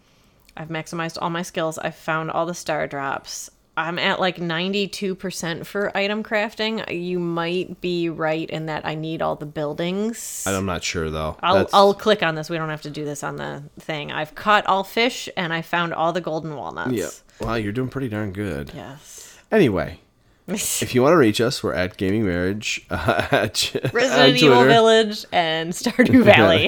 I've 0.57 0.69
maximized 0.69 1.17
all 1.21 1.29
my 1.29 1.41
skills. 1.41 1.77
I've 1.77 1.95
found 1.95 2.31
all 2.31 2.45
the 2.45 2.53
star 2.53 2.88
drops. 2.88 3.51
I'm 3.77 3.99
at 3.99 4.19
like 4.19 4.38
92% 4.38 5.65
for 5.65 5.95
item 5.97 6.23
crafting. 6.23 6.89
You 6.89 7.19
might 7.19 7.81
be 7.81 8.09
right 8.09 8.49
in 8.49 8.67
that 8.67 8.85
I 8.85 8.95
need 8.95 9.21
all 9.21 9.35
the 9.35 9.45
buildings. 9.45 10.45
I'm 10.47 10.65
not 10.65 10.83
sure 10.83 11.09
though. 11.09 11.38
I'll, 11.43 11.55
That's- 11.55 11.73
I'll 11.73 11.93
click 11.93 12.23
on 12.23 12.35
this. 12.35 12.49
We 12.49 12.57
don't 12.57 12.69
have 12.69 12.83
to 12.83 12.89
do 12.89 13.03
this 13.05 13.23
on 13.23 13.35
the 13.35 13.63
thing. 13.79 14.11
I've 14.11 14.33
caught 14.35 14.65
all 14.67 14.83
fish 14.83 15.27
and 15.35 15.51
I 15.53 15.61
found 15.61 15.93
all 15.93 16.13
the 16.13 16.21
golden 16.21 16.55
walnuts. 16.55 16.93
yeah. 16.93 17.09
Wow, 17.45 17.55
you're 17.55 17.73
doing 17.73 17.89
pretty 17.89 18.07
darn 18.07 18.31
good. 18.31 18.71
Yes. 18.73 19.38
Anyway, 19.51 19.99
if 20.47 20.93
you 20.93 21.01
want 21.01 21.13
to 21.13 21.17
reach 21.17 21.41
us, 21.41 21.63
we're 21.63 21.73
at 21.73 21.97
Gaming 21.97 22.23
Marriage 22.23 22.86
uh, 22.91 23.27
at, 23.31 23.75
Resident 23.91 24.41
Evil 24.41 24.63
Village 24.63 25.25
and 25.31 25.73
Stardew 25.73 26.23
Valley. 26.23 26.67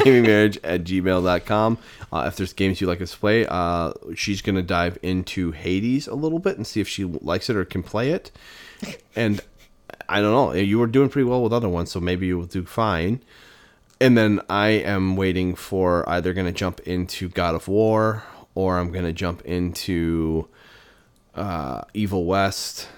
gaming 0.00 0.24
marriage 0.24 0.58
at 0.62 0.84
gmail.com. 0.84 1.78
Uh, 2.12 2.24
if 2.26 2.36
there's 2.36 2.52
games 2.52 2.78
you'd 2.78 2.88
like 2.88 3.00
us 3.00 3.12
to 3.12 3.16
play, 3.16 3.46
uh, 3.46 3.92
she's 4.14 4.42
going 4.42 4.56
to 4.56 4.62
dive 4.62 4.98
into 5.02 5.52
Hades 5.52 6.06
a 6.06 6.14
little 6.14 6.38
bit 6.38 6.58
and 6.58 6.66
see 6.66 6.82
if 6.82 6.88
she 6.88 7.04
likes 7.04 7.48
it 7.48 7.56
or 7.56 7.64
can 7.64 7.82
play 7.82 8.10
it. 8.10 8.30
And 9.14 9.40
I 10.10 10.20
don't 10.20 10.32
know. 10.32 10.52
You 10.52 10.78
were 10.78 10.86
doing 10.86 11.08
pretty 11.08 11.26
well 11.26 11.42
with 11.42 11.54
other 11.54 11.70
ones, 11.70 11.90
so 11.90 12.00
maybe 12.00 12.26
you 12.26 12.36
will 12.36 12.44
do 12.44 12.66
fine. 12.66 13.22
And 13.98 14.18
then 14.18 14.42
I 14.50 14.68
am 14.68 15.16
waiting 15.16 15.54
for 15.54 16.06
either 16.06 16.34
going 16.34 16.46
to 16.46 16.52
jump 16.52 16.80
into 16.80 17.30
God 17.30 17.54
of 17.54 17.66
War 17.66 18.24
or 18.54 18.78
I'm 18.78 18.92
going 18.92 19.06
to 19.06 19.12
jump 19.14 19.40
into 19.46 20.48
uh, 21.34 21.80
Evil 21.94 22.26
West 22.26 22.88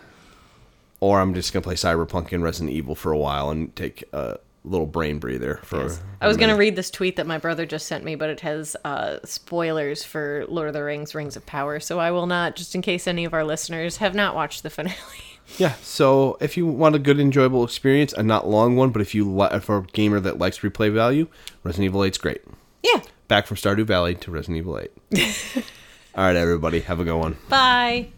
or 1.01 1.21
I'm 1.21 1.35
just 1.35 1.53
going 1.53 1.63
to 1.63 1.67
play 1.67 1.75
Cyberpunk 1.75 2.33
and 2.33 2.43
Resident 2.43 2.75
Evil 2.75 2.95
for 2.95 3.13
a 3.13 3.19
while 3.19 3.51
and 3.51 3.75
take 3.77 4.05
a 4.13 4.39
little 4.65 4.87
brain 4.87 5.19
breather 5.19 5.61
for. 5.65 5.91
I 6.21 6.29
was 6.29 6.37
going 6.37 6.51
to 6.51 6.57
read 6.57 6.77
this 6.77 6.91
tweet 6.91 7.17
that 7.17 7.27
my 7.27 7.39
brother 7.39 7.67
just 7.67 7.87
sent 7.87 8.05
me, 8.05 8.15
but 8.15 8.31
it 8.31 8.41
has 8.41 8.77
uh, 8.85 9.19
spoilers 9.25 10.05
for 10.05 10.45
Lord 10.49 10.69
of 10.69 10.75
the 10.75 10.83
Rings 10.83 11.15
Rings 11.15 11.37
of 11.37 11.47
Power. 11.47 11.81
So 11.81 11.99
I 11.99 12.11
will 12.11 12.27
not, 12.27 12.57
just 12.57 12.75
in 12.75 12.83
case 12.83 13.07
any 13.07 13.25
of 13.25 13.35
our 13.35 13.45
listeners 13.45 13.99
have 13.99 14.15
not 14.15 14.35
watched 14.35 14.63
the 14.63 14.71
finale. 14.71 14.95
Yeah, 15.57 15.73
so 15.83 16.37
if 16.41 16.59
you 16.59 16.67
want 16.67 16.95
a 16.95 16.99
good, 16.99 17.19
enjoyable 17.19 17.65
experience, 17.65 18.13
a 18.13 18.23
not 18.23 18.47
long 18.47 18.77
one, 18.77 18.91
but 18.91 19.01
if 19.01 19.15
you 19.15 19.31
li- 19.31 19.61
for 19.61 19.79
a 19.79 19.83
gamer 19.83 20.21
that 20.21 20.39
likes 20.39 20.59
replay 20.59 20.93
value, 20.93 21.27
Resident 21.65 21.87
Evil 21.87 22.03
8's 22.03 22.19
great. 22.19 22.43
Yeah. 22.83 23.01
Back 23.29 23.47
from 23.47 23.57
Stardew 23.57 23.87
Valley 23.87 24.15
to 24.17 24.31
Resident 24.31 24.59
Evil 24.59 24.79
8. 24.79 24.91
All 26.15 26.25
right, 26.25 26.37
everybody, 26.37 26.81
have 26.81 27.01
a 27.01 27.05
good 27.05 27.17
one. 27.17 27.39
Bye. 27.49 28.09